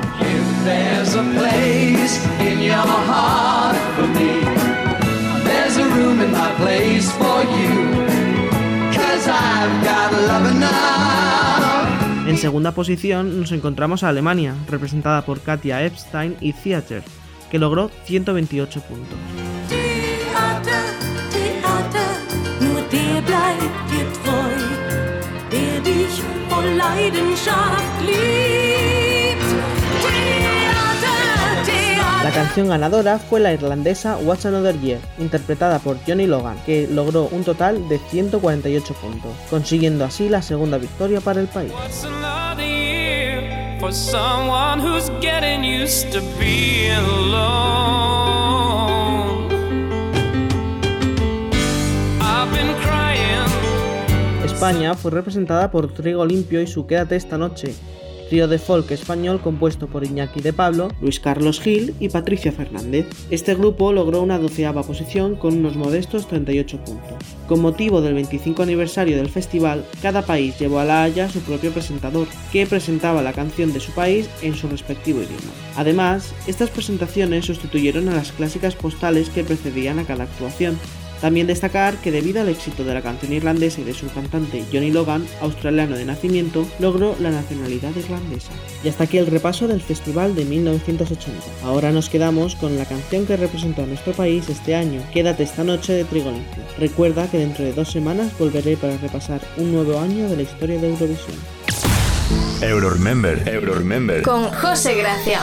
En 12.26 12.38
segunda 12.38 12.72
posición 12.72 13.38
nos 13.38 13.52
encontramos 13.52 14.02
a 14.02 14.08
Alemania, 14.08 14.54
representada 14.66 15.26
por 15.26 15.42
Katia 15.42 15.84
Epstein 15.84 16.36
y 16.40 16.54
Theater, 16.54 17.02
que 17.50 17.58
logró 17.58 17.90
128 18.06 18.80
puntos. 18.80 19.18
La 32.22 32.30
canción 32.32 32.68
ganadora 32.68 33.18
fue 33.18 33.40
la 33.40 33.52
irlandesa 33.52 34.16
What's 34.18 34.46
Another 34.46 34.78
Year, 34.80 35.00
interpretada 35.18 35.78
por 35.78 35.98
Johnny 36.06 36.26
Logan, 36.26 36.56
que 36.64 36.86
logró 36.86 37.28
un 37.32 37.42
total 37.44 37.88
de 37.88 37.98
148 37.98 38.94
puntos, 38.94 39.32
consiguiendo 39.48 40.04
así 40.04 40.28
la 40.28 40.42
segunda 40.42 40.78
victoria 40.78 41.20
para 41.20 41.40
el 41.40 41.48
país. 41.48 41.72
España 54.60 54.94
fue 54.94 55.10
representada 55.10 55.70
por 55.70 55.90
Trigo 55.90 56.26
Limpio 56.26 56.60
y 56.60 56.66
su 56.66 56.86
Quédate 56.86 57.16
esta 57.16 57.38
noche, 57.38 57.74
trío 58.28 58.46
de 58.46 58.58
folk 58.58 58.90
español 58.90 59.40
compuesto 59.40 59.86
por 59.86 60.04
Iñaki 60.04 60.42
de 60.42 60.52
Pablo, 60.52 60.88
Luis 61.00 61.18
Carlos 61.18 61.62
Gil 61.62 61.94
y 61.98 62.10
Patricia 62.10 62.52
Fernández. 62.52 63.06
Este 63.30 63.54
grupo 63.54 63.90
logró 63.90 64.20
una 64.20 64.38
doceava 64.38 64.82
posición 64.82 65.36
con 65.36 65.56
unos 65.56 65.76
modestos 65.76 66.28
38 66.28 66.76
puntos. 66.84 67.14
Con 67.48 67.62
motivo 67.62 68.02
del 68.02 68.12
25 68.12 68.62
aniversario 68.62 69.16
del 69.16 69.30
festival, 69.30 69.82
cada 70.02 70.26
país 70.26 70.58
llevó 70.58 70.80
a 70.80 70.84
La 70.84 71.04
Haya 71.04 71.30
su 71.30 71.40
propio 71.40 71.70
presentador, 71.72 72.28
que 72.52 72.66
presentaba 72.66 73.22
la 73.22 73.32
canción 73.32 73.72
de 73.72 73.80
su 73.80 73.92
país 73.92 74.28
en 74.42 74.54
su 74.54 74.68
respectivo 74.68 75.20
idioma. 75.22 75.54
Además, 75.76 76.34
estas 76.46 76.68
presentaciones 76.68 77.46
sustituyeron 77.46 78.10
a 78.10 78.14
las 78.14 78.30
clásicas 78.32 78.74
postales 78.74 79.30
que 79.30 79.42
precedían 79.42 79.98
a 79.98 80.04
cada 80.04 80.24
actuación, 80.24 80.78
también 81.20 81.46
destacar 81.46 81.96
que 81.98 82.10
debido 82.10 82.40
al 82.40 82.48
éxito 82.48 82.84
de 82.84 82.94
la 82.94 83.02
canción 83.02 83.32
irlandesa 83.32 83.80
y 83.80 83.84
de 83.84 83.94
su 83.94 84.08
cantante 84.08 84.64
Johnny 84.72 84.90
Logan, 84.90 85.26
australiano 85.40 85.96
de 85.96 86.04
nacimiento, 86.04 86.66
logró 86.78 87.16
la 87.20 87.30
nacionalidad 87.30 87.94
irlandesa. 87.96 88.52
Y 88.82 88.88
hasta 88.88 89.04
aquí 89.04 89.18
el 89.18 89.26
repaso 89.26 89.68
del 89.68 89.80
festival 89.80 90.34
de 90.34 90.44
1980. 90.44 91.40
Ahora 91.64 91.92
nos 91.92 92.08
quedamos 92.08 92.56
con 92.56 92.78
la 92.78 92.86
canción 92.86 93.26
que 93.26 93.36
representó 93.36 93.82
a 93.82 93.86
nuestro 93.86 94.12
país 94.12 94.48
este 94.48 94.74
año, 94.74 95.02
Quédate 95.12 95.42
esta 95.42 95.64
noche 95.64 95.92
de 95.92 96.04
Trigo 96.04 96.30
Recuerda 96.78 97.30
que 97.30 97.38
dentro 97.38 97.64
de 97.64 97.72
dos 97.72 97.90
semanas 97.90 98.36
volveré 98.38 98.76
para 98.76 98.96
repasar 98.96 99.40
un 99.56 99.72
nuevo 99.72 99.98
año 99.98 100.28
de 100.28 100.36
la 100.36 100.42
historia 100.42 100.78
de 100.78 100.88
Eurovisión. 100.88 101.36
Euro 102.62 102.90
Remember, 102.90 103.48
Euro 103.48 103.74
Remember. 103.74 104.22
Con 104.22 104.50
José 104.52 104.94
Gracia 104.94 105.40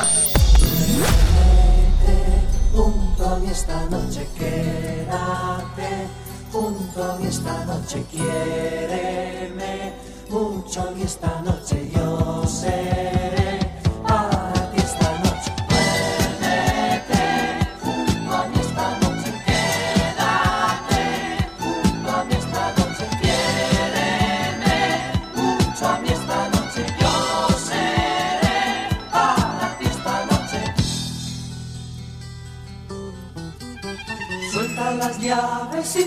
junto 3.17 3.33
a 3.33 3.51
esta 3.51 3.85
noche, 3.85 4.27
quédate 4.37 6.07
junto 6.51 7.03
a 7.03 7.15
mí 7.17 7.27
esta 7.27 7.65
noche, 7.65 8.05
quiéreme 8.11 9.93
mucho 10.29 10.91
mí 10.91 11.01
esta 11.01 11.41
noche, 11.41 11.89
yo 11.93 12.45
seré. 12.45 13.56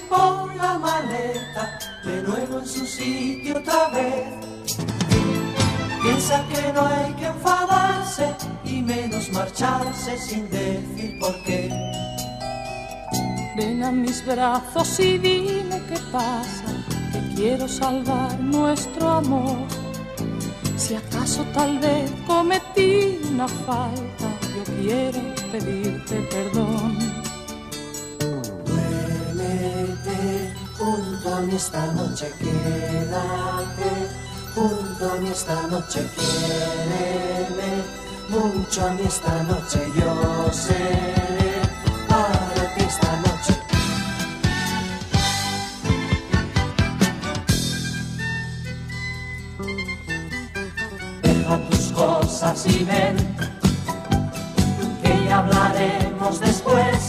Pon 0.09 0.57
la 0.59 0.79
maleta 0.79 1.79
de 2.05 2.23
nuevo 2.23 2.59
en 2.59 2.67
su 2.67 2.85
sitio 2.85 3.59
otra 3.59 3.89
vez. 3.89 4.27
Piensa 6.03 6.45
que 6.49 6.73
no 6.73 6.87
hay 6.87 7.13
que 7.15 7.27
enfadarse 7.27 8.35
y 8.65 8.83
menos 8.83 9.31
marcharse 9.33 10.19
sin 10.19 10.51
decir 10.51 11.19
por 11.19 11.35
qué. 11.45 11.71
Ven 13.57 13.83
a 13.83 13.91
mis 13.91 14.25
brazos 14.27 15.01
y 15.01 15.19
dime 15.19 15.81
qué 15.89 15.99
pasa, 16.13 16.65
que 17.13 17.35
quiero 17.35 17.67
salvar 17.67 18.39
nuestro 18.39 19.09
amor. 19.09 19.57
Si 20.77 20.95
acaso 20.95 21.43
tal 21.55 21.79
vez 21.79 22.11
cometí 22.27 23.19
una 23.31 23.49
falta, 23.49 24.29
yo 24.55 24.65
quiero 24.83 25.21
pedirte 25.53 26.17
perdón. 26.31 27.10
junto 30.81 31.35
a 31.35 31.41
mí 31.41 31.55
esta 31.57 31.87
noche, 31.89 32.33
quédate, 32.39 33.91
junto 34.55 35.13
a 35.13 35.17
mí 35.17 35.29
esta 35.29 35.61
noche, 35.67 36.01
quiéreme, 36.17 37.71
mucho 38.31 38.87
a 38.87 38.91
mí 38.95 39.03
esta 39.07 39.43
noche, 39.43 39.79
yo 39.95 40.51
seré 40.51 41.53
para 42.09 42.75
ti 42.75 42.83
esta 42.93 43.13
noche. 43.27 43.53
Deja 51.23 51.59
tus 51.69 51.93
cosas 51.93 52.67
y 52.67 52.85
ven, 52.85 53.17
que 55.03 55.25
ya 55.27 55.39
hablaremos 55.41 56.41
después. 56.41 57.00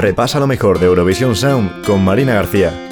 repasa 0.00 0.40
lo 0.40 0.46
mejor 0.46 0.78
de 0.78 0.86
Eurovisión 0.86 1.36
Sound 1.36 1.84
con 1.84 2.02
Marina 2.04 2.34
García. 2.34 2.89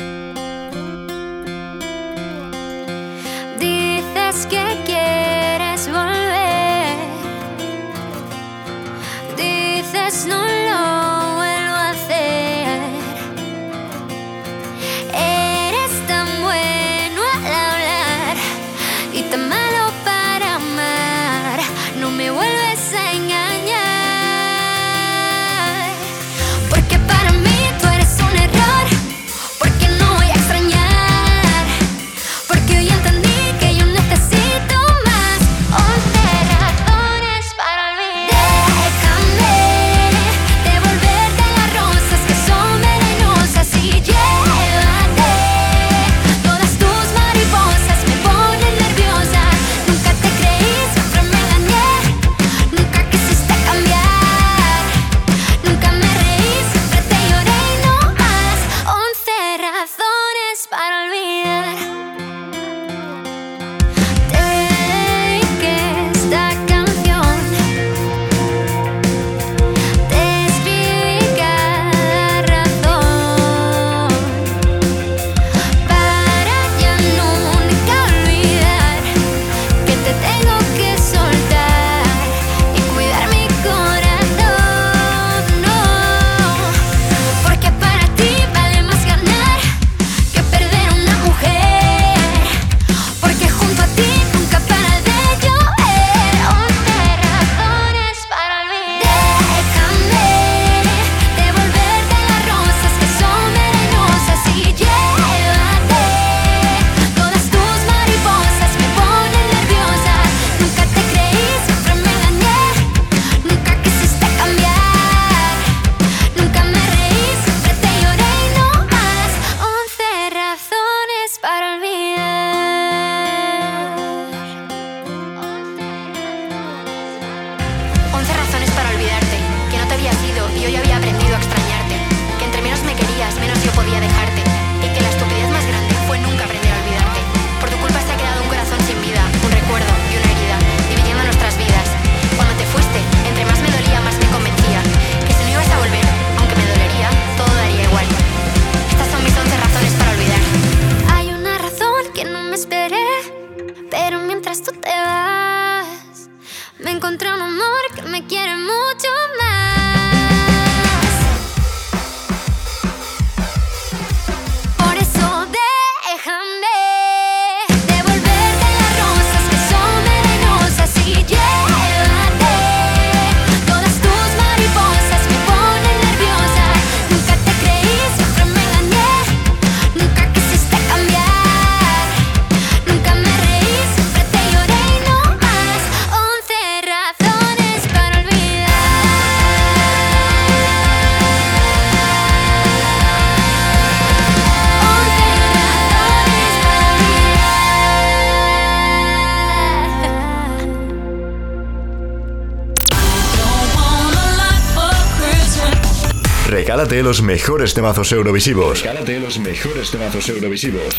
Recálate 206.69 207.03
los 207.03 207.23
mejores 207.23 207.73
temazos 207.73 208.13
eurovisivos. 208.13 208.83
Recálate 208.83 209.19
los 209.21 209.39
mejores 209.39 209.91
temazos 209.91 210.29
eurovisivos. 210.29 210.95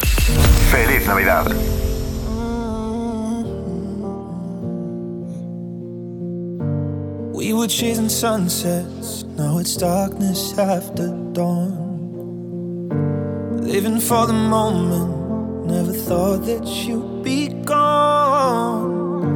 Feliz 0.72 1.06
Navidad. 1.06 1.46
We 7.34 7.54
were 7.54 7.68
chasing 7.68 8.10
sunsets, 8.10 9.26
now 9.38 9.60
it's 9.60 9.78
darkness 9.78 10.58
after 10.58 11.14
dawn. 11.34 12.90
Living 13.62 14.00
for 14.00 14.26
the 14.26 14.34
moment, 14.34 15.68
never 15.68 15.94
thought 15.94 16.48
that 16.48 16.66
you'd 16.66 17.22
be 17.22 17.50
gone. 17.64 19.30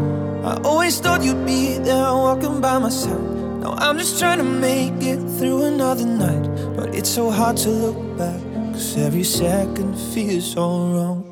I 0.43 0.59
always 0.63 0.99
thought 0.99 1.23
you'd 1.23 1.45
be 1.45 1.77
there 1.77 2.11
walking 2.11 2.59
by 2.59 2.79
myself. 2.79 3.32
Now 3.63 3.75
I'm 3.77 3.97
just 3.97 4.19
trying 4.19 4.39
to 4.39 4.43
make 4.43 5.01
it 5.01 5.21
through 5.39 5.63
another 5.63 6.05
night. 6.05 6.75
But 6.75 6.93
it's 6.93 7.09
so 7.09 7.31
hard 7.31 7.55
to 7.63 7.69
look 7.69 8.17
back, 8.17 8.41
cause 8.73 8.97
every 8.97 9.23
second 9.23 9.95
feels 10.13 10.51
so 10.51 10.63
wrong. 10.91 11.23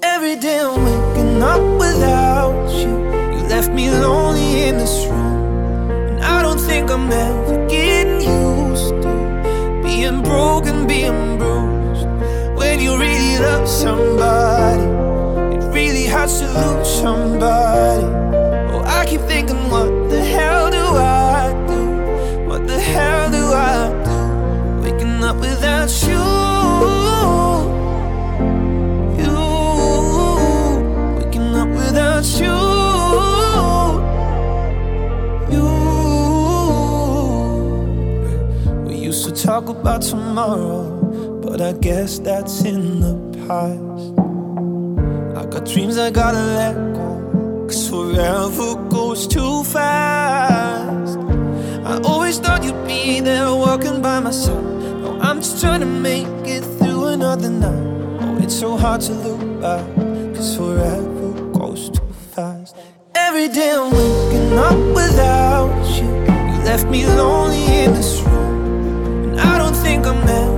Every 0.00 0.36
day 0.36 0.60
I'm 0.60 0.84
waking 0.84 1.42
up 1.42 1.60
without 1.80 2.70
you. 2.80 2.92
You 3.34 3.42
left 3.48 3.72
me 3.72 3.90
lonely 3.90 4.68
in 4.68 4.78
this 4.78 5.04
room. 5.06 5.90
And 6.10 6.20
I 6.22 6.42
don't 6.42 6.60
think 6.60 6.92
I'm 6.92 7.10
ever 7.10 7.66
getting 7.66 8.20
used 8.20 8.90
to 9.02 9.80
being 9.82 10.22
broken, 10.22 10.86
being 10.86 11.38
bruised. 11.38 12.06
When 12.56 12.78
you 12.78 12.96
really 12.96 13.36
love 13.38 13.66
somebody, 13.66 14.84
it 15.56 15.64
really 15.74 16.06
hurts 16.06 16.38
to 16.38 16.46
lose 16.46 16.88
somebody. 16.88 18.06
Oh, 18.70 18.84
I 18.86 19.06
keep 19.06 19.22
thinking, 19.22 19.68
what 19.70 19.99
up 25.30 25.36
without 25.36 25.90
you. 26.08 26.24
You. 29.22 29.38
Waking 31.16 31.54
up 31.62 31.68
without 31.68 32.26
you. 32.42 32.58
You. 35.54 35.66
We 38.86 38.94
used 38.96 39.24
to 39.26 39.32
talk 39.32 39.68
about 39.68 40.02
tomorrow, 40.02 40.82
but 41.44 41.60
I 41.60 41.72
guess 41.74 42.18
that's 42.18 42.64
in 42.64 43.00
the 43.00 43.14
past. 43.46 44.06
I 45.38 45.42
got 45.52 45.64
dreams 45.64 45.96
I 45.96 46.10
gotta 46.10 46.44
let 46.58 46.74
go, 46.98 47.66
cause 47.68 47.88
forever 47.88 48.74
goes 48.88 49.28
too 49.28 49.62
fast. 49.62 51.18
I 51.84 52.00
always 52.02 52.38
thought 52.40 52.64
you'd 52.64 52.84
be 52.84 53.20
there 53.20 53.54
walking 53.54 54.02
by 54.02 54.18
my 54.18 54.32
side. 54.32 54.69
I'm 55.22 55.36
just 55.42 55.60
trying 55.60 55.80
to 55.80 55.86
make 55.86 56.26
it 56.46 56.62
through 56.78 57.08
another 57.08 57.50
night. 57.50 58.20
Oh, 58.22 58.38
it's 58.42 58.58
so 58.58 58.76
hard 58.76 59.02
to 59.02 59.12
look 59.12 59.60
back, 59.60 59.84
cause 60.34 60.56
forever 60.56 61.32
goes 61.52 61.90
too 61.90 62.12
fast. 62.34 62.74
Every 63.14 63.48
day 63.48 63.70
I'm 63.70 63.92
waking 63.92 64.58
up 64.58 64.78
without 64.94 65.84
you. 65.96 66.08
You 66.50 66.64
left 66.64 66.86
me 66.86 67.06
lonely 67.06 67.64
in 67.84 67.92
this 67.92 68.20
room. 68.22 69.30
And 69.30 69.40
I 69.40 69.58
don't 69.58 69.76
think 69.76 70.06
I'm 70.06 70.26
ever 70.26 70.49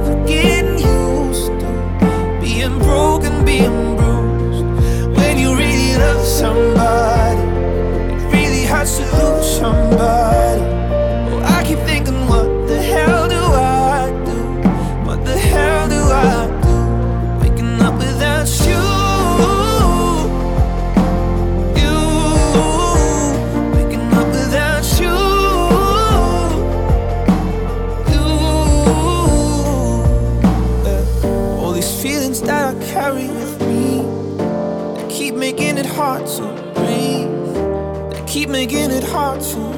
making 38.53 38.91
it 38.91 39.03
hard 39.03 39.41
to 39.41 39.72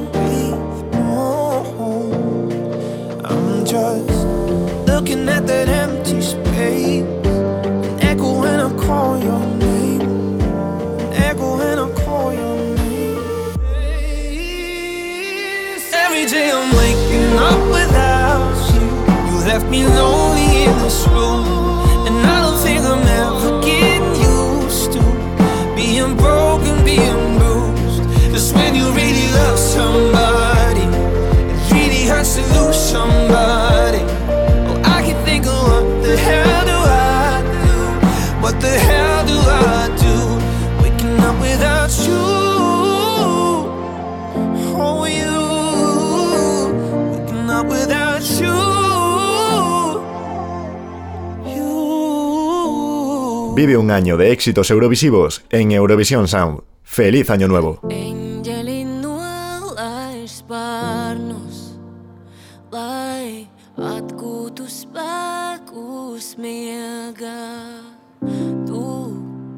Vive 53.54 53.76
un 53.76 53.90
año 53.90 54.16
de 54.16 54.32
éxitos 54.32 54.70
eurovisivos 54.70 55.44
en 55.50 55.72
Eurovisión 55.72 56.26
Sound. 56.28 56.62
¡Feliz 56.82 57.30
Año 57.30 57.48
Nuevo! 57.48 57.80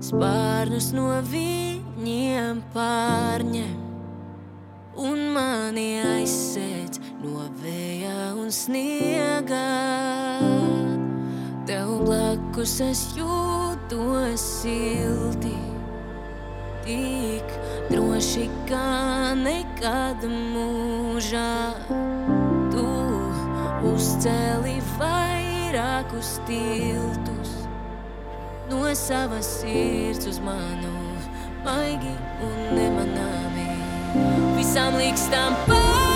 Spārnus, 0.06 0.92
no 0.94 1.08
viņiem 1.26 2.60
pārņem 2.70 3.72
un 5.02 5.22
mani 5.34 5.98
aizsēdz 5.98 7.00
no 7.24 7.48
vēja 7.58 8.30
un 8.38 8.52
sniega. 8.54 9.64
Tev 11.66 11.90
blakus 12.06 12.78
es 12.86 13.02
jūtos 13.86 14.40
silti 14.42 15.54
tik 16.82 17.52
droši 17.90 18.48
kā 18.66 19.34
nekad 19.38 20.24
mūžā. 20.26 21.74
Tu 22.72 22.86
uzcēli 23.86 24.80
vairākus 24.98 26.40
tiltus 26.46 27.54
no 28.70 28.90
savas 28.94 29.46
sirds 29.60 30.26
uz 30.26 30.40
manu, 30.42 30.90
maigi 31.64 32.14
un 32.42 32.58
nemanāmi. 32.74 33.70
Visām 34.58 34.98
līkstām 34.98 35.54
pāri, 35.68 36.15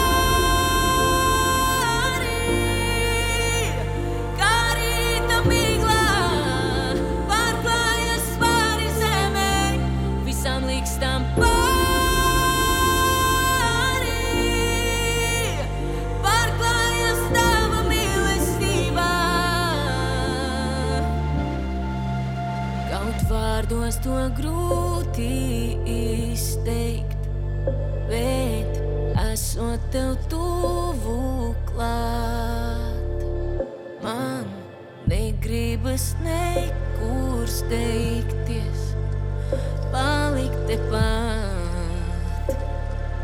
vārdos 23.70 24.00
to 24.02 24.16
grūti 24.34 25.78
izteikt, 25.86 27.28
bet 28.08 28.80
esot 29.30 29.78
tev 29.92 30.16
tuvu 30.28 31.54
klāt. 31.68 33.22
Man 34.02 34.48
negribas 35.06 36.16
nekur 36.24 37.46
steigties, 37.46 38.90
palikt 39.94 40.66
tepat, 40.66 42.50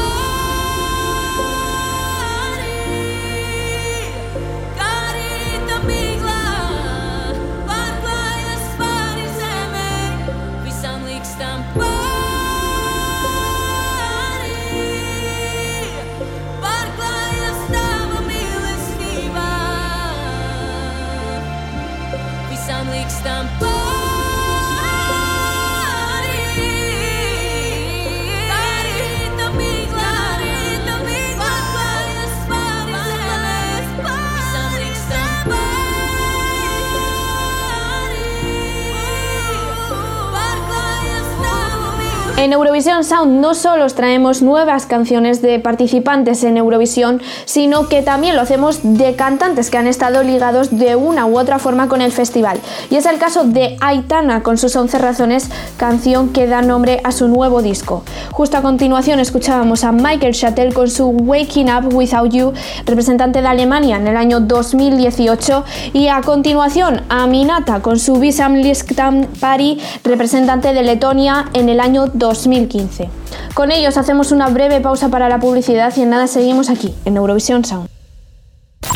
En 42.48 42.54
Eurovisión 42.54 43.04
Sound 43.04 43.42
no 43.42 43.54
solo 43.54 43.84
os 43.84 43.94
traemos 43.94 44.42
nuevas 44.42 44.86
canciones 44.86 45.42
de 45.42 45.60
participantes 45.60 46.46
en 46.46 46.56
Eurovisión, 46.56 47.22
sino 47.44 47.90
que 47.90 48.02
también 48.02 48.38
lo 48.38 48.42
hacemos 48.42 48.80
de 48.84 49.18
cantantes 49.18 49.70
que 49.70 49.78
han 49.78 49.86
estado 49.86 50.24
ligados 50.24 50.70
de 50.72 50.96
una 50.96 51.26
u 51.26 51.38
otra 51.38 51.60
forma 51.60 51.90
con 51.90 52.02
el 52.02 52.14
festival. 52.14 52.58
Y 52.90 52.96
es 52.96 53.06
el 53.06 53.18
caso 53.18 53.44
de 53.44 53.76
Aitana 53.82 54.44
con 54.44 54.58
sus 54.58 54.78
11 54.78 54.98
razones, 54.98 55.50
canción 55.76 56.30
que 56.30 56.48
da 56.48 56.62
nombre 56.62 57.02
a 57.04 57.12
su 57.12 57.28
nuevo 57.28 57.62
disco. 57.62 58.06
Justo 58.32 58.56
a 58.56 58.62
continuación 58.62 59.20
escuchábamos 59.20 59.84
a 59.84 59.92
Michael 59.92 60.34
Schatel 60.34 60.74
con 60.74 60.90
su 60.90 61.08
Waking 61.10 61.70
Up 61.70 61.94
Without 61.94 62.32
You, 62.32 62.54
representante 62.86 63.42
de 63.42 63.48
Alemania 63.50 63.98
en 63.98 64.08
el 64.08 64.16
año 64.16 64.40
2018, 64.40 65.66
y 65.92 66.08
a 66.08 66.22
continuación 66.22 67.02
a 67.10 67.28
Minata 67.28 67.82
con 67.82 68.00
su 68.00 68.16
Visam 68.22 68.54
Lisktam 68.54 69.26
Pari, 69.42 69.82
representante 70.06 70.72
de 70.72 70.84
Letonia 70.84 71.50
en 71.54 71.68
el 71.68 71.82
año 71.82 72.08
2015. 72.38 73.10
Con 73.54 73.72
ellos 73.72 73.98
hacemos 73.98 74.32
una 74.32 74.48
breve 74.50 74.80
pausa 74.82 75.10
para 75.10 75.30
la 75.30 75.40
publicidad 75.40 75.94
y 75.98 76.02
en 76.02 76.10
nada 76.12 76.28
seguimos 76.28 76.70
aquí, 76.70 76.94
en 77.06 77.18
Eurovisión 77.18 77.66
Sound. 77.66 77.90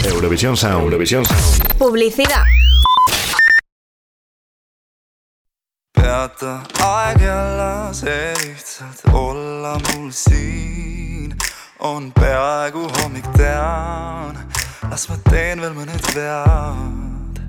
Eurovisión 0.05 0.55
Sound. 0.55 0.83
Eurovisión 0.83 1.25
Sound. 1.25 1.77
Publicidad. 1.77 2.43
peata 6.01 6.61
aeg 6.83 7.21
ja 7.21 7.39
lase 7.57 8.33
lihtsalt 8.41 9.01
olla 9.13 9.77
mul 9.79 10.09
siin 10.11 11.35
on 11.79 12.11
peaaegu 12.11 12.87
hommik 12.97 13.27
tean, 13.37 14.35
las 14.89 15.07
ma 15.09 15.17
teen 15.29 15.61
veel 15.61 15.73
mõned 15.77 16.11
vead. 16.15 17.39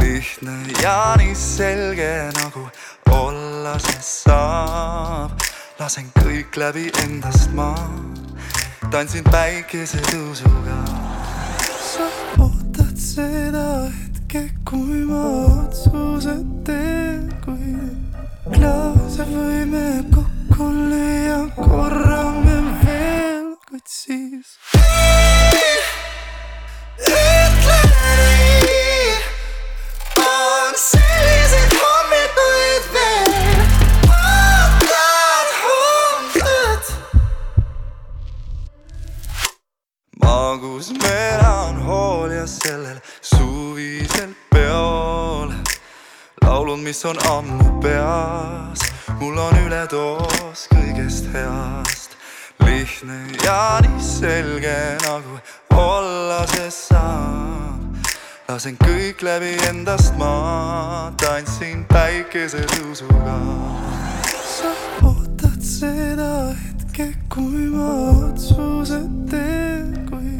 lihtne 0.00 0.56
ja 0.82 1.14
nii 1.20 1.34
selge 1.34 2.12
nagu 2.38 2.68
olla 3.10 3.51
see 3.62 4.02
saab, 4.02 5.30
lasen 5.78 6.08
kõik 6.18 6.56
läbi 6.58 6.90
endast 7.04 7.52
ma 7.54 7.70
tantsin 8.90 9.24
päikesetõusuga. 9.30 10.78
sa 11.92 12.08
ootad 12.42 12.96
seda 12.98 13.66
hetke, 13.86 14.42
kui 14.66 15.04
ma 15.06 15.22
otsuse 15.46 16.34
teen, 16.66 17.30
kui 17.44 17.76
klaase 18.50 19.28
võime 19.30 19.86
kokku 20.10 20.66
lüüa, 20.90 21.38
korra 21.54 22.24
me 22.42 22.51
sellel 42.62 42.98
suvisel 43.20 44.34
peol 44.50 45.50
laulud, 46.44 46.78
mis 46.78 47.04
on 47.04 47.18
ammu 47.30 47.80
peas, 47.82 48.84
mul 49.18 49.38
on 49.38 49.56
üledoos 49.66 50.68
kõigest 50.70 51.30
heast. 51.34 52.18
lihtne 52.62 53.18
ja 53.44 53.80
nii 53.82 54.02
selge 54.02 54.76
nagu 55.02 55.38
olla 55.74 56.44
see 56.54 56.70
saab. 56.70 58.10
lasen 58.48 58.78
kõik 58.84 59.24
läbi 59.26 59.56
endast 59.68 60.14
ma 60.18 61.10
tantsin 61.18 61.82
päikesetõusuga. 61.90 63.38
sa 64.46 64.70
ootad 65.02 65.58
seda 65.58 66.54
hetke, 66.62 67.10
kui 67.28 67.66
ma 67.74 67.90
otsuse 68.28 69.02
teen, 69.30 70.06
kui 70.06 70.38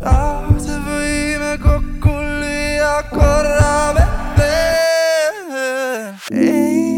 lahti 0.00 0.80
võime 0.88 1.31
Kulia 1.58 3.02
korra 3.10 3.92
vete. 3.94 4.54
Ei 6.30 6.91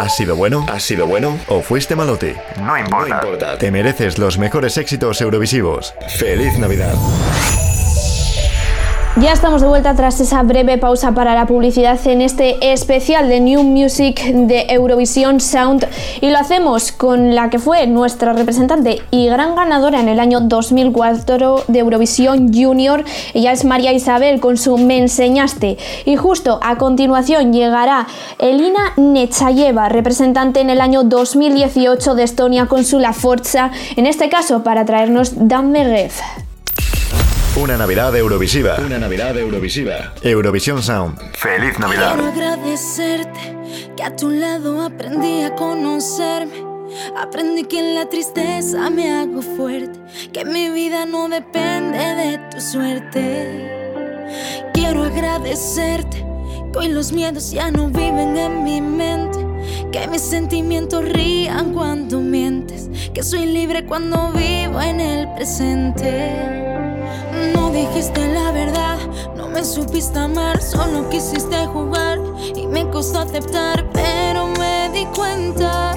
¿Ha 0.00 0.08
sido 0.08 0.34
bueno? 0.34 0.64
¿Ha 0.66 0.80
sido 0.80 1.06
bueno? 1.06 1.38
¿O 1.46 1.60
fuiste 1.60 1.94
malote? 1.94 2.34
No 2.62 2.78
importa. 2.78 3.58
Te 3.58 3.70
mereces 3.70 4.16
los 4.16 4.38
mejores 4.38 4.78
éxitos 4.78 5.20
eurovisivos. 5.20 5.92
¡Feliz 6.16 6.58
Navidad! 6.58 6.94
Ya 9.16 9.32
estamos 9.32 9.60
de 9.60 9.66
vuelta 9.66 9.96
tras 9.96 10.20
esa 10.20 10.40
breve 10.44 10.78
pausa 10.78 11.10
para 11.10 11.34
la 11.34 11.44
publicidad 11.44 11.98
en 12.06 12.20
este 12.20 12.72
especial 12.72 13.28
de 13.28 13.40
New 13.40 13.64
Music 13.64 14.22
de 14.22 14.66
Eurovisión 14.68 15.40
Sound 15.40 15.84
y 16.20 16.30
lo 16.30 16.38
hacemos 16.38 16.92
con 16.92 17.34
la 17.34 17.50
que 17.50 17.58
fue 17.58 17.88
nuestra 17.88 18.32
representante 18.34 19.02
y 19.10 19.26
gran 19.26 19.56
ganadora 19.56 19.98
en 19.98 20.08
el 20.08 20.20
año 20.20 20.40
2004 20.40 21.64
de 21.66 21.78
Eurovisión 21.80 22.54
Junior. 22.54 23.04
Ella 23.34 23.50
es 23.50 23.64
María 23.64 23.92
Isabel 23.92 24.38
con 24.38 24.56
su 24.56 24.78
Me 24.78 24.98
enseñaste 24.98 25.76
y 26.04 26.14
justo 26.14 26.60
a 26.62 26.78
continuación 26.78 27.52
llegará 27.52 28.06
Elina 28.38 28.92
Nechayeva, 28.96 29.88
representante 29.88 30.60
en 30.60 30.70
el 30.70 30.80
año 30.80 31.02
2018 31.02 32.14
de 32.14 32.22
Estonia 32.22 32.66
con 32.66 32.84
su 32.84 33.00
La 33.00 33.12
Forza, 33.12 33.72
en 33.96 34.06
este 34.06 34.28
caso 34.28 34.62
para 34.62 34.84
traernos 34.84 35.32
Dan 35.34 35.72
Merev. 35.72 36.12
Una 37.60 37.76
Navidad 37.76 38.16
Eurovisiva. 38.16 38.76
Una 38.78 38.98
Navidad 38.98 39.36
Eurovisiva. 39.36 40.14
Eurovisión 40.22 40.82
Sound. 40.82 41.18
¡Feliz 41.34 41.78
Navidad! 41.78 42.14
Quiero 42.14 42.28
agradecerte 42.28 43.54
que 43.94 44.02
a 44.02 44.16
tu 44.16 44.30
lado 44.30 44.80
aprendí 44.80 45.42
a 45.42 45.54
conocerme. 45.54 46.54
Aprendí 47.18 47.64
que 47.64 47.80
en 47.80 47.96
la 47.96 48.08
tristeza 48.08 48.88
me 48.88 49.12
hago 49.12 49.42
fuerte, 49.42 50.00
que 50.32 50.46
mi 50.46 50.70
vida 50.70 51.04
no 51.04 51.28
depende 51.28 51.98
de 51.98 52.38
tu 52.50 52.62
suerte. 52.62 54.24
Quiero 54.72 55.04
agradecerte 55.04 56.24
que 56.72 56.78
hoy 56.78 56.88
los 56.88 57.12
miedos 57.12 57.50
ya 57.50 57.70
no 57.70 57.88
viven 57.88 58.38
en 58.38 58.64
mi 58.64 58.80
mente, 58.80 59.38
que 59.92 60.08
mis 60.08 60.22
sentimientos 60.22 61.04
rían 61.04 61.74
cuando 61.74 62.22
mientes, 62.22 62.88
que 63.12 63.22
soy 63.22 63.44
libre 63.44 63.84
cuando 63.84 64.32
vivo 64.32 64.80
en 64.80 64.98
el 64.98 65.28
presente. 65.34 66.60
No 67.54 67.70
dijiste 67.70 68.26
la 68.28 68.52
verdad, 68.52 68.98
no 69.36 69.48
me 69.48 69.64
supiste 69.64 70.18
amar, 70.18 70.60
solo 70.60 71.08
quisiste 71.08 71.66
jugar 71.66 72.20
y 72.54 72.66
me 72.66 72.88
costó 72.90 73.20
aceptar, 73.20 73.88
pero 73.92 74.46
me 74.58 74.90
di 74.92 75.06
cuenta. 75.06 75.96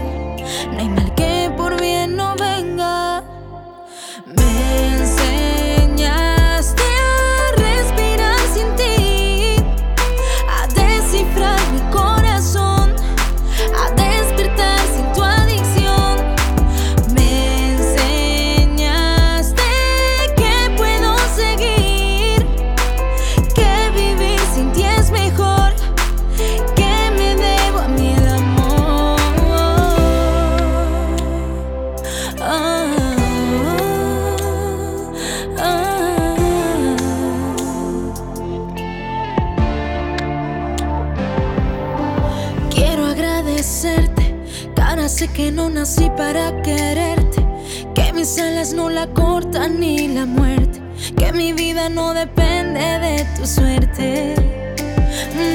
sé 45.09 45.27
que 45.27 45.51
no 45.51 45.69
nací 45.69 46.09
para 46.15 46.61
quererte, 46.61 47.45
que 47.93 48.13
mis 48.13 48.37
alas 48.39 48.73
no 48.73 48.89
la 48.89 49.07
cortan 49.07 49.79
ni 49.79 50.07
la 50.07 50.25
muerte, 50.25 50.81
que 51.17 51.33
mi 51.33 51.51
vida 51.51 51.89
no 51.89 52.13
depende 52.13 52.79
de 52.79 53.27
tu 53.37 53.45
suerte. 53.45 54.35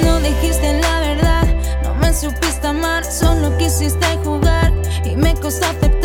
No 0.05 0.21
dijiste 0.21 0.81
la 0.81 1.01
verdad, 1.01 1.47
no 1.83 1.95
me 1.95 2.13
supiste 2.13 2.67
amar, 2.67 3.05
solo 3.05 3.57
quisiste 3.57 4.07
jugar 4.23 4.73
y 5.05 5.17
me 5.17 5.35
costó 5.35 5.67
aceptar 5.67 5.98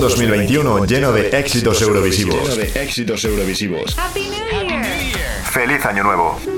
2021 0.00 0.86
lleno 0.86 1.12
de 1.12 1.28
éxitos 1.28 1.80
eurovisivos. 1.82 2.58
Éxitos 2.74 3.24
eurovisivos. 3.24 3.96
Feliz 5.50 5.84
año 5.86 6.04
nuevo. 6.04 6.57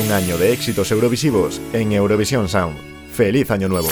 Un 0.00 0.12
año 0.12 0.38
de 0.38 0.52
éxitos 0.52 0.90
eurovisivos 0.92 1.60
en 1.72 1.92
Eurovisión 1.92 2.48
Sound. 2.48 2.76
¡Feliz 3.12 3.50
Año 3.50 3.68
Nuevo! 3.68 3.88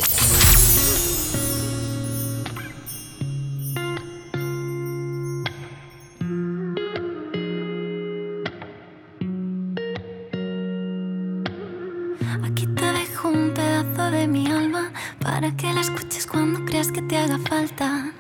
Aquí 12.43 12.67
te 12.67 12.93
dejo 12.93 13.29
un 13.29 13.53
pedazo 13.53 14.11
de 14.11 14.29
mi 14.29 14.47
alma 14.47 14.93
para 15.21 15.55
que 15.57 15.73
la 15.73 15.83
escuches 15.83 16.27
cuando 16.27 16.65
creas 16.65 16.91
que 16.91 17.03
te 17.03 17.19
haga 17.19 17.39
falta. 17.39 18.13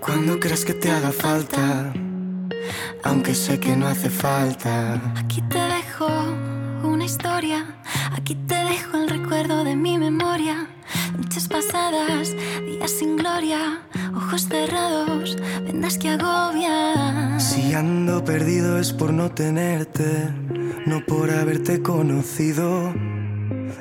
Cuando 0.00 0.40
creas 0.40 0.64
que 0.64 0.74
te 0.74 0.90
haga 0.90 1.12
falta, 1.12 1.92
aunque 3.04 3.34
sé 3.34 3.60
que 3.60 3.76
no 3.76 3.86
hace 3.86 4.10
falta. 4.10 5.00
Aquí 5.16 5.42
te 5.42 5.58
dejo 5.58 5.71
una 7.02 7.10
historia, 7.10 7.66
aquí 8.12 8.36
te 8.46 8.54
dejo 8.54 8.96
el 8.96 9.08
recuerdo 9.08 9.64
de 9.64 9.74
mi 9.74 9.98
memoria. 9.98 10.68
Noches 11.18 11.48
pasadas, 11.48 12.32
días 12.64 12.92
sin 12.92 13.16
gloria, 13.16 13.82
ojos 14.14 14.46
cerrados, 14.46 15.36
vendas 15.64 15.98
que 15.98 16.10
agobian. 16.10 17.40
Si 17.40 17.74
ando 17.74 18.24
perdido 18.24 18.78
es 18.78 18.92
por 18.92 19.12
no 19.12 19.32
tenerte, 19.32 20.30
no 20.86 21.04
por 21.04 21.32
haberte 21.32 21.82
conocido. 21.82 22.94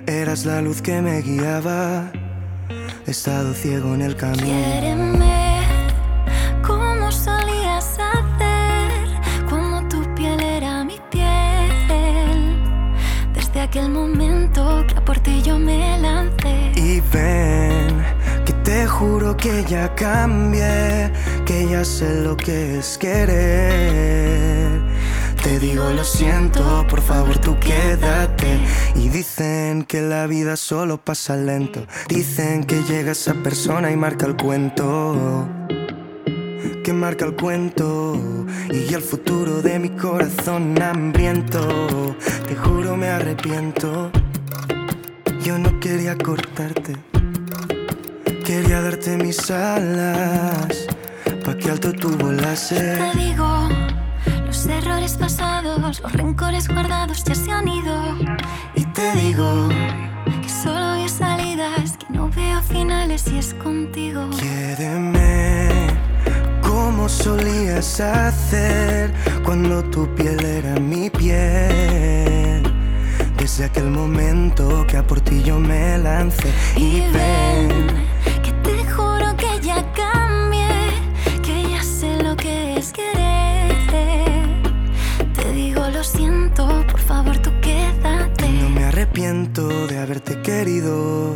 Eras 0.08 0.46
la 0.48 0.64
luz 0.64 0.82
que 0.82 1.00
me 1.04 1.22
guiaba, 1.22 2.12
he 3.06 3.12
estado 3.12 3.54
ciego 3.54 3.94
en 3.94 4.02
el 4.02 4.16
camino. 4.16 4.48
Quiéreme 4.48 5.41
Y 16.76 17.02
ven, 17.14 18.04
que 18.46 18.54
te 18.64 18.88
juro 18.88 19.36
que 19.36 19.64
ya 19.66 19.94
cambié, 19.96 21.12
que 21.46 21.68
ya 21.70 21.84
sé 21.84 22.22
lo 22.22 22.38
que 22.38 22.80
es 22.80 22.98
querer. 22.98 24.82
Te 25.44 25.60
digo 25.60 25.90
lo 25.90 26.04
siento, 26.04 26.86
por 26.90 27.02
favor 27.02 27.38
tú 27.40 27.58
quédate. 27.60 28.60
Y 28.96 29.10
dicen 29.10 29.84
que 29.84 30.02
la 30.02 30.28
vida 30.28 30.56
solo 30.56 30.98
pasa 31.04 31.36
lento. 31.36 31.86
Dicen 32.08 32.64
que 32.64 32.84
llega 32.84 33.12
esa 33.12 33.34
persona 33.34 33.92
y 33.92 33.98
marca 33.98 34.26
el 34.26 34.38
cuento. 34.38 35.48
Que 36.84 36.94
marca 36.94 37.26
el 37.26 37.36
cuento 37.36 38.18
y 38.72 38.94
el 38.94 39.02
futuro 39.02 39.62
de 39.62 39.80
mi 39.80 39.90
corazón 39.90 40.82
hambriento. 40.82 42.16
Te 42.48 42.56
juro 42.56 42.96
me 42.96 43.10
arrepiento. 43.10 44.12
Yo 45.44 45.58
no 45.58 45.80
quería 45.80 46.16
cortarte. 46.18 46.96
Quería 48.46 48.82
darte 48.82 49.18
mis 49.18 49.50
alas. 49.50 50.88
Pa' 51.44 51.58
que 51.58 51.72
alto 51.72 51.92
tú 51.94 52.16
volases. 52.18 53.00
Te 53.00 53.18
digo, 53.18 53.68
los 54.46 54.66
errores 54.68 55.18
pasados, 55.18 56.00
los 56.02 56.14
rencores 56.14 56.68
guardados 56.68 57.24
ya 57.24 57.34
se 57.34 57.52
han 57.52 57.68
ido. 57.68 57.96
Y 58.76 58.86
te 58.86 59.14
digo 59.14 59.70
Que 60.42 60.50
solo 60.50 60.86
hay 60.86 61.10
salidas, 61.10 61.98
que 61.98 62.14
no 62.14 62.30
veo 62.30 62.62
finales 62.62 63.26
y 63.32 63.40
es 63.40 63.56
contigo. 63.56 64.30
Quiéreme 64.40 65.88
como 66.62 67.10
solías 67.10 68.00
hacer 68.00 69.12
cuando 69.44 69.84
tu 69.86 70.08
piel 70.14 70.40
era 70.46 70.80
mi 70.80 71.10
piel. 71.10 72.41
Desde 73.52 73.66
aquel 73.66 73.90
momento 73.90 74.88
que 74.88 74.96
a 74.96 75.06
por 75.06 75.20
ti 75.20 75.44
yo 75.44 75.60
me 75.60 75.98
lancé. 75.98 76.54
Y 76.78 77.02
ven, 77.02 77.86
Que 78.42 78.54
te 78.64 78.90
juro 78.90 79.36
que 79.36 79.60
ya 79.62 79.92
cambié, 79.92 80.70
que 81.44 81.70
ya 81.70 81.84
sé 81.84 82.24
lo 82.24 82.38
que 82.38 82.78
es 82.78 82.94
querer. 82.94 83.76
Te 85.36 85.52
digo 85.52 85.86
lo 85.90 86.02
siento, 86.02 86.66
por 86.90 87.02
favor 87.02 87.38
tú 87.40 87.52
quédate. 87.62 88.48
no 88.48 88.70
me 88.70 88.86
arrepiento 88.86 89.68
de 89.86 90.00
haberte 90.00 90.42
querido, 90.42 91.36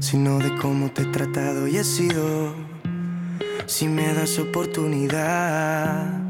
sino 0.00 0.40
de 0.40 0.52
cómo 0.56 0.90
te 0.90 1.02
he 1.02 1.06
tratado 1.06 1.68
y 1.68 1.76
he 1.76 1.84
sido. 1.84 2.52
Si 3.66 3.86
me 3.86 4.12
das 4.12 4.40
oportunidad, 4.40 6.20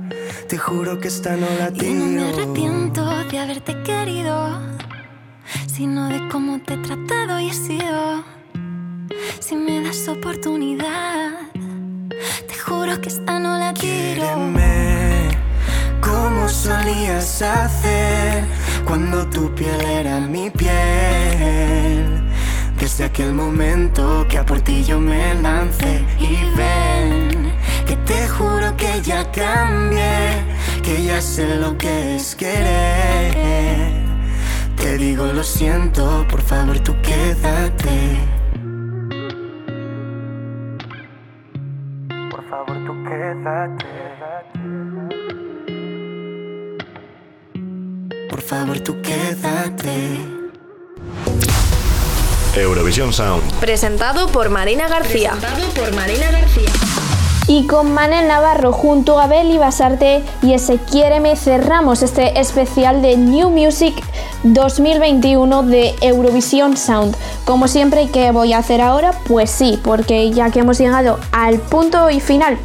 te 0.49 0.59
juro 0.59 1.01
que 1.01 1.09
esta 1.09 1.35
no 1.35 1.47
la 1.59 1.71
Y 1.83 1.95
no 1.95 2.05
me 2.05 2.29
arrepiento 2.29 3.07
de 3.31 3.39
haberte 3.39 3.83
querido, 3.83 4.72
sino 5.75 6.09
de 6.09 6.29
cómo 6.29 6.61
te 6.61 6.75
he 6.75 6.77
tratado 6.79 7.41
y 7.41 7.49
he 7.49 7.55
sido. 7.55 8.25
Si 9.41 9.57
me 9.57 9.83
das 9.83 10.07
oportunidad, 10.07 11.31
te 12.11 12.55
juro 12.55 13.01
que 13.01 13.09
esta 13.09 13.39
no 13.39 13.59
la 13.59 13.73
tiro. 13.73 14.23
Quiéreme 14.23 15.31
como 16.01 16.47
solías 16.49 17.41
hacer 17.41 18.45
cuando 18.85 19.27
tu 19.31 19.55
piel 19.55 19.81
era 19.81 20.21
mi 20.21 20.51
piel. 20.51 22.23
Desde 22.79 23.05
aquel 23.05 23.33
momento 23.33 24.27
que 24.29 24.39
a 24.39 24.45
por 24.45 24.61
ti 24.61 24.85
yo 24.85 25.01
me 25.01 25.35
lancé 25.37 26.05
y 26.19 26.37
ven 26.55 27.53
que 27.87 27.97
te 27.97 28.29
juro 28.29 28.77
que 28.77 29.01
ya 29.03 29.31
cambié, 29.31 30.45
que 30.83 31.03
ya 31.03 31.23
sé 31.23 31.57
lo 31.57 31.79
que 31.79 32.17
es 32.17 32.35
querer. 32.35 34.02
Te 34.83 34.99
digo 34.99 35.25
lo 35.27 35.45
siento, 35.45 36.27
por 36.29 36.43
favor 36.43 36.79
tú 36.81 36.93
quédate. 37.03 38.19
Por 42.31 42.45
favor 42.51 42.77
tú 42.85 42.93
quédate. 43.09 43.87
Por 48.29 48.41
favor 48.41 48.81
tú 48.81 49.01
quédate. 49.03 50.19
Eurovisión 52.57 53.13
Sound. 53.13 53.61
Presentado 53.61 54.27
por 54.29 54.51
Marina 54.51 54.89
García. 54.89 55.35
por 55.77 55.95
Marina 55.95 56.31
García. 56.33 57.22
Y 57.49 57.67
con 57.67 57.93
Manel 57.93 58.29
Navarro 58.29 58.73
junto 58.73 59.19
a 59.19 59.27
Beli 59.27 59.59
Basarte 59.59 60.23
y 60.43 60.55
ese 60.55 60.79
Quiéreme 60.79 61.37
cerramos 61.37 62.03
este 62.03 62.41
especial 62.41 63.03
de 63.03 63.17
New 63.17 63.51
Music 63.51 63.95
2021 64.45 65.63
de 65.65 65.95
Eurovisión 66.01 66.77
Sound. 66.77 67.17
Como 67.45 67.69
siempre, 67.69 68.09
¿qué 68.09 68.31
voy 68.31 68.53
a 68.53 68.59
hacer 68.59 68.81
ahora? 68.81 69.13
Pues 69.27 69.51
sí, 69.51 69.79
porque 69.83 70.31
ya 70.31 70.51
que 70.51 70.61
hemos 70.61 70.79
llegado 70.79 71.19
al 71.33 71.59
punto 71.59 72.11
y 72.11 72.21
final 72.21 72.59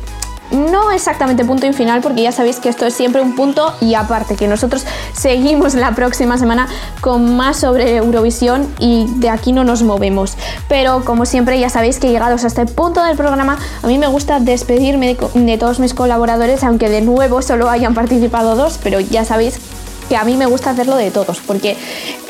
no 0.52 0.92
exactamente 0.92 1.46
punto 1.46 1.68
y 1.68 1.74
final 1.74 2.02
porque 2.02 2.22
ya 2.24 2.32
sabéis 2.32 2.60
que 2.60 2.70
esto 2.70 2.86
es 2.86 2.94
siempre 2.94 3.22
un 3.22 3.36
punto 3.36 3.74
y 3.82 3.96
aparte 3.96 4.36
que 4.36 4.48
nosotros 4.48 4.86
seguimos 5.14 5.76
la 5.76 5.94
próxima 5.96 6.38
semana 6.38 6.68
con 7.02 7.36
más 7.36 7.58
sobre 7.58 7.98
Eurovisión 7.98 8.68
y 8.80 9.06
de 9.16 9.30
aquí 9.30 9.52
no 9.52 9.64
nos 9.64 9.84
movemos. 9.84 10.38
Pero 10.68 11.04
como 11.06 11.26
siempre 11.26 11.60
ya 11.60 11.70
sabéis 11.70 12.00
que 12.00 12.10
llegados 12.10 12.44
a 12.44 12.48
este 12.48 12.66
punto 12.66 13.04
del 13.04 13.18
programa 13.18 13.58
a 13.84 13.88
mí 13.88 13.98
me 13.98 14.08
gusta 14.08 14.40
despedirme 14.40 15.16
de, 15.16 15.42
de 15.42 15.58
todos 15.58 15.80
mis 15.80 15.94
colaboradores 15.94 16.64
aunque 16.64 16.90
de 16.90 17.02
nuevo 17.02 17.42
solo 17.42 17.70
hayan 17.70 17.94
participado 17.94 18.56
dos, 18.56 18.80
pero 18.82 19.00
ya 19.00 19.26
sabéis 19.26 19.60
que 20.08 20.18
a 20.18 20.24
mí 20.24 20.36
me 20.36 20.46
gusta 20.46 20.72
hacerlo 20.72 20.96
de 20.96 21.12
todos, 21.12 21.40
porque 21.46 21.78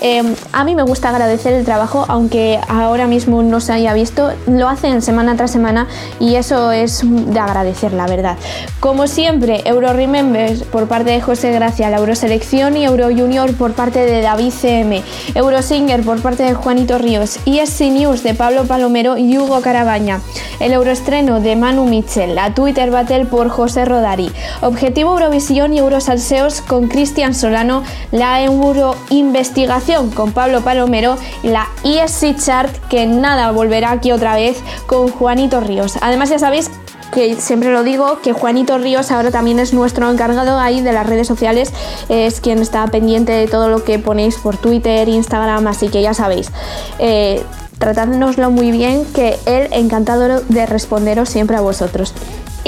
eh, 0.01 0.23
a 0.51 0.63
mí 0.63 0.75
me 0.75 0.83
gusta 0.83 1.09
agradecer 1.09 1.53
el 1.53 1.65
trabajo, 1.65 2.05
aunque 2.07 2.59
ahora 2.67 3.07
mismo 3.07 3.41
no 3.43 3.59
se 3.59 3.73
haya 3.73 3.93
visto, 3.93 4.31
lo 4.45 4.67
hacen 4.69 5.01
semana 5.01 5.35
tras 5.35 5.51
semana 5.51 5.87
y 6.19 6.35
eso 6.35 6.71
es 6.71 7.01
de 7.03 7.39
agradecer, 7.39 7.93
la 7.93 8.07
verdad. 8.07 8.37
Como 8.79 9.07
siempre, 9.07 9.61
Euro 9.65 9.93
Remembers 9.93 10.63
por 10.63 10.87
parte 10.87 11.11
de 11.11 11.21
José 11.21 11.51
Gracia, 11.51 11.89
la 11.89 11.97
Euroselección 11.97 12.77
y 12.77 12.85
Euro 12.85 13.07
Junior 13.07 13.53
por 13.55 13.73
parte 13.73 13.99
de 14.05 14.21
David 14.21 14.51
CM, 14.51 15.03
Eurosinger 15.35 16.03
por 16.03 16.21
parte 16.21 16.43
de 16.43 16.53
Juanito 16.53 16.97
Ríos, 16.97 17.39
ESC 17.45 17.81
News 17.91 18.23
de 18.23 18.33
Pablo 18.33 18.65
Palomero 18.65 19.17
y 19.17 19.37
Hugo 19.37 19.61
Carabaña, 19.61 20.21
el 20.59 20.73
Euroestreno 20.73 21.39
de 21.39 21.55
Manu 21.55 21.85
Mitchell, 21.85 22.35
la 22.35 22.53
Twitter 22.53 22.91
Battle 22.91 23.25
por 23.25 23.49
José 23.49 23.85
Rodari, 23.85 24.31
Objetivo 24.61 25.13
Eurovisión 25.13 25.73
y 25.73 25.79
Eurosalseos 25.79 26.61
con 26.61 26.87
Cristian 26.87 27.33
Solano, 27.33 27.66
la 28.11 28.43
Euro 28.43 28.95
Investigación 29.09 30.11
con 30.11 30.31
Pablo 30.31 30.61
Palomero 30.61 31.17
y 31.43 31.49
la 31.49 31.67
ESC 31.83 32.35
Chart 32.37 32.71
que 32.89 33.05
nada 33.05 33.51
volverá 33.51 33.91
aquí 33.91 34.11
otra 34.11 34.35
vez 34.35 34.61
con 34.85 35.09
Juanito 35.09 35.59
Ríos. 35.59 35.97
Además 36.01 36.29
ya 36.29 36.39
sabéis 36.39 36.69
que 37.13 37.35
siempre 37.35 37.71
lo 37.71 37.83
digo, 37.83 38.19
que 38.21 38.33
Juanito 38.33 38.77
Ríos 38.77 39.11
ahora 39.11 39.31
también 39.31 39.59
es 39.59 39.73
nuestro 39.73 40.09
encargado 40.11 40.59
ahí 40.59 40.81
de 40.81 40.91
las 40.91 41.07
redes 41.07 41.27
sociales, 41.27 41.71
es 42.09 42.41
quien 42.41 42.59
está 42.59 42.85
pendiente 42.87 43.31
de 43.31 43.47
todo 43.47 43.69
lo 43.69 43.83
que 43.83 43.99
ponéis 43.99 44.35
por 44.35 44.57
Twitter, 44.57 45.07
Instagram, 45.07 45.67
así 45.67 45.87
que 45.89 46.01
ya 46.01 46.13
sabéis. 46.13 46.51
Eh, 46.99 47.43
tratádnoslo 47.77 48.51
muy 48.51 48.71
bien, 48.71 49.05
que 49.13 49.37
él 49.45 49.67
encantado 49.71 50.41
de 50.41 50.65
responderos 50.65 51.29
siempre 51.29 51.57
a 51.57 51.61
vosotros. 51.61 52.13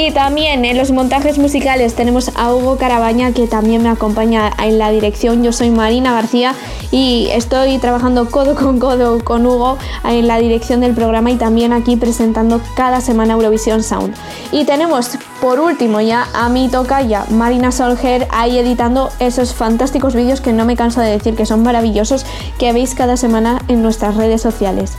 Y 0.02 0.12
también 0.12 0.64
en 0.64 0.78
los 0.78 0.92
montajes 0.92 1.38
musicales 1.38 1.94
tenemos 1.94 2.32
a 2.36 2.56
Hugo 2.56 2.78
Carabaña 2.78 3.34
que 3.34 3.48
también 3.48 3.84
me 3.84 3.90
acompaña 3.90 4.50
en 4.64 4.78
la 4.78 4.92
dirección. 4.92 5.44
Yo 5.44 5.52
soy 5.52 5.72
Marina 5.72 6.14
García 6.14 6.56
y 6.90 7.28
estoy 7.34 7.80
trabajando 7.80 8.32
codo 8.32 8.56
con 8.56 8.80
codo 8.80 9.22
con 9.22 9.46
Hugo 9.46 9.78
en 10.06 10.26
la 10.26 10.40
dirección 10.40 10.80
del 10.80 10.96
programa 10.96 11.32
y 11.32 11.36
también 11.36 11.74
aquí 11.74 11.98
presentando 11.98 12.62
cada 12.78 13.02
semana 13.02 13.34
Eurovisión 13.34 13.84
Sound. 13.84 14.16
Y 14.54 14.64
tenemos 14.64 15.18
por 15.42 15.60
último 15.60 16.00
ya 16.00 16.30
a 16.34 16.48
mi 16.48 16.70
tocaya 16.70 17.26
Marina 17.32 17.74
Solger 17.74 18.26
ahí 18.32 18.58
editando 18.58 19.10
esos 19.20 19.54
fantásticos 19.54 20.16
vídeos 20.16 20.40
que 20.40 20.54
no 20.54 20.64
me 20.64 20.78
canso 20.78 21.02
de 21.02 21.12
decir 21.12 21.36
que 21.36 21.46
son 21.46 21.62
maravillosos 21.62 22.26
que 22.58 22.72
veis 22.72 22.96
cada 22.96 23.18
semana 23.18 23.62
en 23.68 23.82
nuestras 23.82 24.16
redes 24.16 24.42
sociales. 24.42 24.94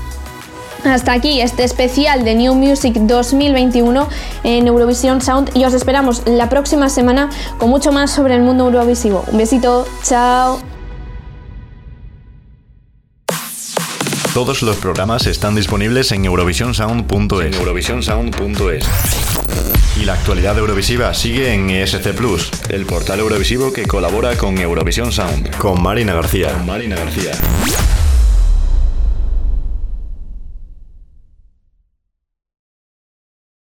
Hasta 0.85 1.12
aquí 1.12 1.41
este 1.41 1.64
especial 1.64 2.24
de 2.24 2.35
New 2.35 2.55
Music 2.55 2.95
2021 2.95 4.09
en 4.45 4.66
Eurovisión 4.66 5.20
Sound 5.20 5.51
y 5.55 5.64
os 5.64 5.74
esperamos 5.74 6.22
la 6.26 6.49
próxima 6.49 6.89
semana 6.89 7.28
con 7.59 7.70
mucho 7.70 7.93
más 7.93 8.11
sobre 8.11 8.35
el 8.35 8.43
mundo 8.43 8.66
eurovisivo. 8.66 9.24
Un 9.28 9.39
besito, 9.39 9.87
chao. 10.03 10.61
Todos 14.33 14.62
los 14.62 14.76
programas 14.76 15.26
están 15.26 15.55
disponibles 15.55 16.12
en 16.12 16.24
eurovisionsound.es. 16.24 17.57
Eurovisionsound.es. 17.57 18.85
Y 20.01 20.05
la 20.05 20.14
actualidad 20.14 20.57
eurovisiva 20.57 21.12
sigue 21.12 21.53
en 21.53 21.68
ESC 21.68 22.14
Plus, 22.14 22.51
el 22.70 22.87
portal 22.87 23.20
eurovisivo 23.20 23.72
que 23.72 23.87
colabora 23.87 24.37
con 24.37 24.57
Eurovisión 24.57 25.12
Sound. 25.12 25.55
Con 25.57 25.83
Marina 25.83 26.14
García. 26.14 26.53
Con 26.53 26.66
Marina 26.66 26.97
García. 26.97 27.33